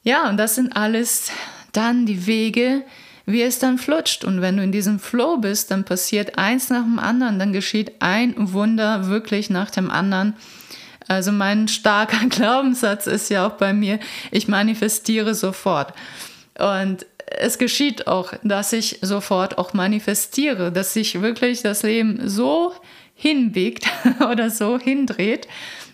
Ja, 0.03 0.29
und 0.29 0.37
das 0.37 0.55
sind 0.55 0.75
alles 0.75 1.31
dann 1.71 2.05
die 2.05 2.27
Wege, 2.27 2.83
wie 3.25 3.41
es 3.41 3.59
dann 3.59 3.77
flutscht. 3.77 4.23
Und 4.23 4.41
wenn 4.41 4.57
du 4.57 4.63
in 4.63 4.71
diesem 4.71 4.99
Flow 4.99 5.37
bist, 5.37 5.71
dann 5.71 5.83
passiert 5.83 6.37
eins 6.37 6.69
nach 6.69 6.83
dem 6.83 6.99
anderen, 6.99 7.39
dann 7.39 7.53
geschieht 7.53 7.93
ein 7.99 8.33
Wunder 8.37 9.07
wirklich 9.07 9.49
nach 9.49 9.71
dem 9.71 9.89
anderen. 9.89 10.35
Also 11.07 11.31
mein 11.31 11.67
starker 11.67 12.25
Glaubenssatz 12.29 13.07
ist 13.07 13.29
ja 13.29 13.47
auch 13.47 13.53
bei 13.53 13.73
mir, 13.73 13.99
ich 14.31 14.47
manifestiere 14.47 15.33
sofort. 15.33 15.93
Und 16.57 17.05
es 17.25 17.57
geschieht 17.57 18.07
auch, 18.07 18.33
dass 18.43 18.71
ich 18.73 18.99
sofort 19.01 19.57
auch 19.57 19.73
manifestiere, 19.73 20.71
dass 20.71 20.93
sich 20.93 21.21
wirklich 21.21 21.61
das 21.61 21.83
Leben 21.83 22.29
so 22.29 22.73
hinbiegt 23.17 23.85
oder 24.31 24.49
so 24.49 24.79
hindreht, 24.79 25.47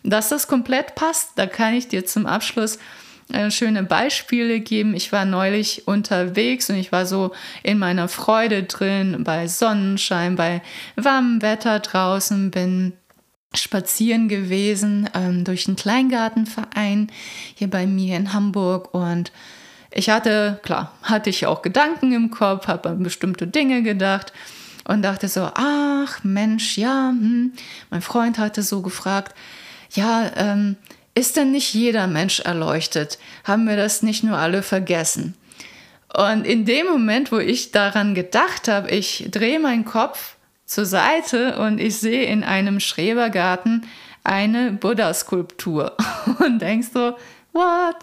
dass 0.04 0.30
das 0.30 0.48
komplett 0.48 0.94
passt. 0.94 1.32
Da 1.36 1.48
kann 1.48 1.74
ich 1.74 1.88
dir 1.88 2.06
zum 2.06 2.28
Abschluss 2.28 2.78
äh, 3.32 3.50
schöne 3.50 3.84
Beispiele 3.84 4.60
geben. 4.60 4.94
Ich 4.94 5.12
war 5.12 5.26
neulich 5.26 5.88
unterwegs 5.88 6.70
und 6.70 6.76
ich 6.76 6.92
war 6.92 7.06
so 7.06 7.32
in 7.64 7.80
meiner 7.80 8.10
Freude 8.10 8.64
drin, 8.64 9.24
bei 9.24 9.48
Sonnenschein, 9.48 10.36
bei 10.36 10.62
warmem 10.96 11.42
Wetter 11.42 11.80
draußen, 11.80 12.52
bin 12.52 12.94
spazieren 13.56 14.28
gewesen 14.28 15.10
ähm, 15.14 15.44
durch 15.44 15.68
einen 15.68 15.78
Kleingartenverein 15.78 17.12
hier 17.56 17.70
bei 17.70 17.86
mir 17.86 18.18
in 18.18 18.34
Hamburg 18.34 18.94
und 18.94 19.32
ich 19.96 20.10
hatte, 20.10 20.60
klar, 20.64 20.92
hatte 21.04 21.30
ich 21.30 21.46
auch 21.46 21.62
Gedanken 21.62 22.14
im 22.14 22.32
Kopf, 22.32 22.68
habe 22.68 22.90
an 22.90 23.04
bestimmte 23.04 23.46
Dinge 23.46 23.84
gedacht 23.84 24.34
und 24.86 25.02
dachte 25.02 25.28
so, 25.28 25.50
ach 25.54 26.24
Mensch, 26.24 26.78
ja, 26.78 27.10
hm. 27.10 27.54
mein 27.90 28.02
Freund 28.02 28.38
hatte 28.38 28.62
so 28.62 28.82
gefragt, 28.82 29.36
ja, 29.92 30.32
ähm, 30.36 30.76
ist 31.16 31.38
denn 31.38 31.52
nicht 31.52 31.74
jeder 31.74 32.08
Mensch 32.08 32.40
erleuchtet? 32.40 33.20
Haben 33.44 33.68
wir 33.68 33.78
das 33.78 34.02
nicht 34.02 34.24
nur 34.24 34.38
alle 34.38 34.64
vergessen? 34.64 35.36
Und 36.16 36.46
in 36.46 36.66
dem 36.66 36.88
Moment, 36.88 37.32
wo 37.32 37.40
ich 37.40 37.72
daran 37.72 38.16
gedacht 38.16 38.68
habe, 38.68 38.90
ich 38.90 39.28
drehe 39.32 39.60
meinen 39.60 39.86
Kopf 39.86 40.36
zur 40.66 40.86
Seite 40.86 41.58
und 41.60 41.80
ich 41.80 41.98
sehe 41.98 42.26
in 42.26 42.44
einem 42.44 42.80
Schrebergarten 42.80 43.86
eine 44.24 44.72
Buddha-Skulptur 44.72 45.96
und 46.40 46.60
denkst 46.60 46.90
so, 46.94 47.16
what? 47.52 47.96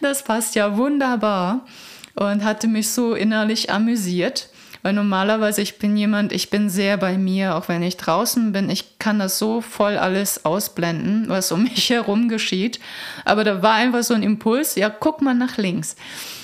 Das 0.00 0.22
passt 0.22 0.54
ja 0.54 0.76
wunderbar 0.76 1.66
und 2.14 2.44
hatte 2.44 2.68
mich 2.68 2.90
so 2.90 3.14
innerlich 3.14 3.70
amüsiert. 3.70 4.48
Weil 4.86 4.92
normalerweise 4.92 5.62
ich 5.62 5.78
bin 5.80 5.96
jemand, 5.96 6.30
ich 6.32 6.48
bin 6.48 6.70
sehr 6.70 6.96
bei 6.96 7.18
mir, 7.18 7.56
auch 7.56 7.66
wenn 7.66 7.82
ich 7.82 7.96
draußen 7.96 8.52
bin. 8.52 8.70
Ich 8.70 9.00
kann 9.00 9.18
das 9.18 9.36
so 9.36 9.60
voll 9.60 9.98
alles 9.98 10.44
ausblenden, 10.44 11.24
was 11.26 11.50
um 11.50 11.62
mich 11.64 11.90
herum 11.90 12.28
geschieht. 12.28 12.78
Aber 13.24 13.42
da 13.42 13.64
war 13.64 13.74
einfach 13.74 14.04
so 14.04 14.14
ein 14.14 14.22
Impuls, 14.22 14.76
ja, 14.76 14.88
guck 14.88 15.22
mal 15.22 15.34
nach 15.34 15.56
links 15.56 15.96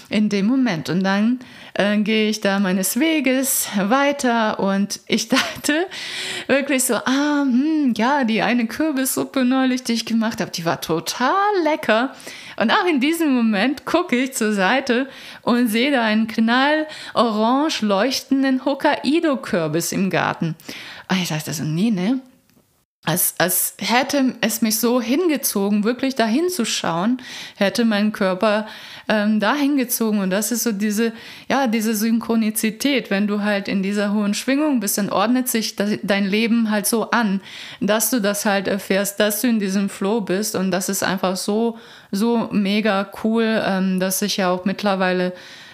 in 0.09 0.29
dem 0.29 0.47
Moment. 0.47 0.89
Und 0.89 1.05
dann 1.05 1.39
äh, 1.75 1.99
gehe 1.99 2.29
ich 2.29 2.41
da 2.41 2.59
meines 2.59 2.99
Weges 2.99 3.69
weiter 3.77 4.59
und 4.59 4.99
ich 5.07 5.29
dachte 5.29 5.87
wirklich 6.49 6.83
so, 6.83 6.97
ah, 6.97 7.43
hm, 7.43 7.95
ja, 7.97 8.25
die 8.25 8.43
eine 8.43 8.67
Kürbissuppe 8.67 9.45
neulich, 9.45 9.85
die 9.85 9.93
ich 9.93 10.05
gemacht 10.05 10.41
habe, 10.41 10.51
die 10.51 10.65
war 10.65 10.81
total 10.81 11.31
lecker. 11.63 12.13
Und 12.63 12.71
auch 12.71 12.87
in 12.87 13.01
diesem 13.01 13.35
Moment 13.35 13.85
gucke 13.87 14.15
ich 14.15 14.35
zur 14.35 14.53
Seite 14.53 15.09
und 15.43 15.67
sehe 15.67 15.91
da 15.91 16.05
einen 16.05 16.29
knallorange 16.29 17.81
leuchtenden 17.81 18.65
Hokkaido-Kürbis 18.65 19.91
im 19.91 20.11
Garten. 20.11 20.55
Und 21.11 21.21
ich 21.21 21.31
dachte 21.31 21.53
so, 21.53 21.65
nee, 21.65 21.91
ne? 21.91 22.21
Als, 23.05 23.35
als 23.39 23.75
hätte 23.79 24.37
es 24.43 24.63
mich 24.63 24.79
so 24.79 25.01
hingezogen, 25.01 25.83
wirklich 25.83 26.15
dahin 26.15 26.49
zu 26.49 26.65
schauen, 26.65 27.21
hätte 27.57 27.85
mein 27.85 28.13
Körper 28.13 28.69
ähm, 29.09 29.41
dahin 29.41 29.77
gezogen. 29.77 30.21
Und 30.21 30.31
das 30.31 30.53
ist 30.53 30.63
so 30.63 30.71
diese, 30.71 31.13
ja, 31.49 31.67
diese 31.67 31.97
Synchronizität. 31.97 33.11
Wenn 33.11 33.27
du 33.27 33.43
halt 33.43 33.67
in 33.67 33.83
dieser 33.83 34.13
hohen 34.13 34.35
Schwingung 34.35 34.79
bist, 34.79 34.99
dann 34.99 35.11
ordnet 35.11 35.49
sich 35.49 35.75
das, 35.75 35.99
dein 36.05 36.27
Leben 36.27 36.71
halt 36.71 36.87
so 36.87 37.11
an, 37.11 37.41
dass 37.81 38.11
du 38.11 38.21
das 38.21 38.45
halt 38.45 38.69
erfährst, 38.69 39.19
dass 39.19 39.41
du 39.41 39.49
in 39.49 39.59
diesem 39.59 39.89
Flow 39.89 40.21
bist. 40.21 40.55
Und 40.55 40.71
das 40.71 40.89
ist 40.89 41.03
einfach 41.03 41.37
so, 41.37 41.79
so 42.13 42.51
mega 42.53 43.11
cool, 43.25 43.65
ähm, 43.67 43.99
dass 43.99 44.23
ich 44.23 44.37
ja 44.37 44.49
auch 44.51 44.65
mittlerweile 44.65 45.33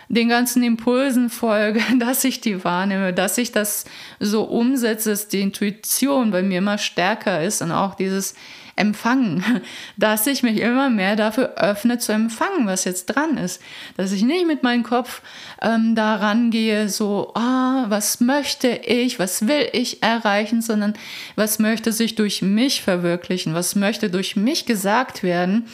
den 0.09 0.29
ganzen 0.29 0.63
Impulsen 0.63 1.31
folge, 1.31 1.81
dass 1.99 2.25
ich 2.25 2.41
die 2.41 2.65
wahrnehme, 2.65 3.13
dass 3.13 3.39
ich 3.39 3.53
das 3.53 3.85
so 4.21 4.45
umsetze, 4.45 5.11
dass 5.11 5.29
die 5.29 5.43
Intuition 5.43 6.31
bei 6.31 6.43
mir 6.43 6.59
immer 6.59 6.79
stärker 6.79 7.43
ist 7.43 7.63
und 7.63 7.73
auch 7.73 7.95
dieses 7.95 8.35
Empfangen, 8.77 9.45
dass 9.97 10.27
ich 10.27 10.43
mich 10.43 10.61
immer 10.61 10.89
mehr 10.89 11.17
dafür 11.17 11.55
öffne 11.57 11.99
zu 11.99 12.13
empfangen, 12.13 12.67
was 12.67 12.85
jetzt 12.85 13.07
dran 13.07 13.37
ist. 13.37 13.61
Dass 13.97 14.13
ich 14.13 14.23
nicht 14.23 14.47
mit 14.47 14.63
meinem 14.63 14.85
Kopf 14.85 15.21
ähm, 15.61 15.95
da 15.95 16.17
rangehe, 16.17 16.89
so, 16.89 17.33
ah, 17.35 17.87
was 17.89 18.21
möchte 18.21 18.69
ich, 18.69 19.19
was 19.19 19.49
will 19.49 19.69
ich 19.73 20.03
erreichen, 20.03 20.63
sondern 20.63 20.95
was 21.35 21.59
möchte 21.59 21.93
sich 21.93 22.15
durch 22.15 22.41
mich 22.41 22.83
verwirklichen, 22.83 23.53
was 23.53 23.75
möchte 23.75 24.11
durch 24.11 24.37
mich 24.37 24.65
gesagt 24.65 25.23
werden 25.23 25.67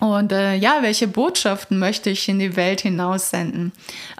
und 0.00 0.32
äh, 0.32 0.56
ja, 0.56 0.78
welche 0.80 1.06
Botschaften 1.06 1.78
möchte 1.78 2.10
ich 2.10 2.28
in 2.28 2.40
die 2.40 2.56
Welt 2.56 2.80
hinaussenden? 2.80 3.72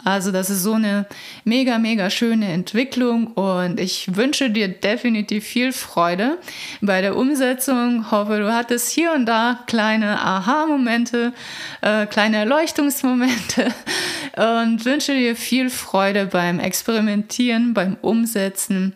Also 0.04 0.30
das 0.30 0.48
ist 0.48 0.62
so 0.62 0.74
eine 0.74 1.06
mega, 1.44 1.78
mega 1.78 2.10
schöne 2.10 2.46
Entwicklung 2.52 3.26
und 3.28 3.80
ich 3.80 4.14
wünsche 4.14 4.50
dir 4.50 4.68
definitiv 4.68 5.44
viel 5.44 5.72
Freude 5.72 6.38
bei 6.80 7.00
der 7.00 7.16
Umsetzung. 7.16 8.10
Hoffe, 8.12 8.38
du 8.38 8.54
hattest 8.54 8.90
hier 8.90 9.12
und 9.12 9.26
da 9.26 9.64
kleine 9.66 10.20
Aha-Momente, 10.20 11.32
äh, 11.80 12.06
kleine 12.06 12.36
Erleuchtungsmomente 12.36 13.66
und 14.36 14.84
wünsche 14.84 15.14
dir 15.14 15.34
viel 15.34 15.70
Freude 15.70 16.26
beim 16.26 16.60
Experimentieren, 16.60 17.74
beim 17.74 17.96
Umsetzen 18.00 18.94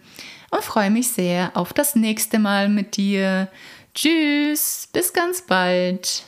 und 0.50 0.62
freue 0.62 0.90
mich 0.90 1.08
sehr 1.08 1.50
auf 1.54 1.72
das 1.72 1.96
nächste 1.96 2.38
Mal 2.38 2.68
mit 2.68 2.96
dir. 2.96 3.48
Tschüss, 3.94 4.88
bis 4.92 5.12
ganz 5.12 5.42
bald. 5.42 6.27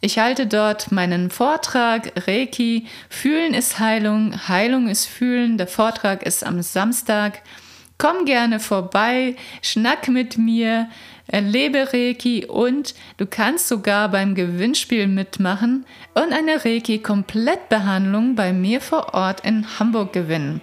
Ich 0.00 0.18
halte 0.18 0.46
dort 0.46 0.92
meinen 0.92 1.30
Vortrag 1.30 2.12
Reiki, 2.28 2.86
Fühlen 3.08 3.52
ist 3.52 3.80
Heilung, 3.80 4.48
Heilung 4.48 4.88
ist 4.88 5.06
Fühlen. 5.06 5.58
Der 5.58 5.66
Vortrag 5.66 6.22
ist 6.22 6.46
am 6.46 6.62
Samstag. 6.62 7.42
Komm 7.98 8.24
gerne 8.24 8.60
vorbei, 8.60 9.34
schnack 9.60 10.06
mit 10.06 10.38
mir, 10.38 10.88
erlebe 11.26 11.92
Reiki 11.92 12.46
und 12.46 12.94
du 13.16 13.26
kannst 13.26 13.66
sogar 13.66 14.08
beim 14.08 14.36
Gewinnspiel 14.36 15.08
mitmachen 15.08 15.84
und 16.14 16.32
eine 16.32 16.64
Reiki-Komplettbehandlung 16.64 18.36
bei 18.36 18.52
mir 18.52 18.80
vor 18.80 19.14
Ort 19.14 19.44
in 19.44 19.66
Hamburg 19.80 20.12
gewinnen. 20.12 20.60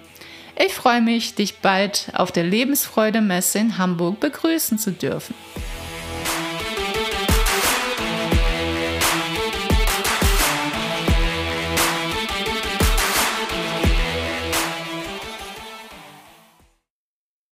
Ich 0.58 0.72
freue 0.72 1.02
mich, 1.02 1.34
dich 1.34 1.58
bald 1.58 2.10
auf 2.14 2.32
der 2.32 2.44
Lebensfreude 2.44 3.20
Messe 3.20 3.58
in 3.58 3.76
Hamburg 3.76 4.18
begrüßen 4.20 4.78
zu 4.78 4.92
dürfen. 4.92 5.34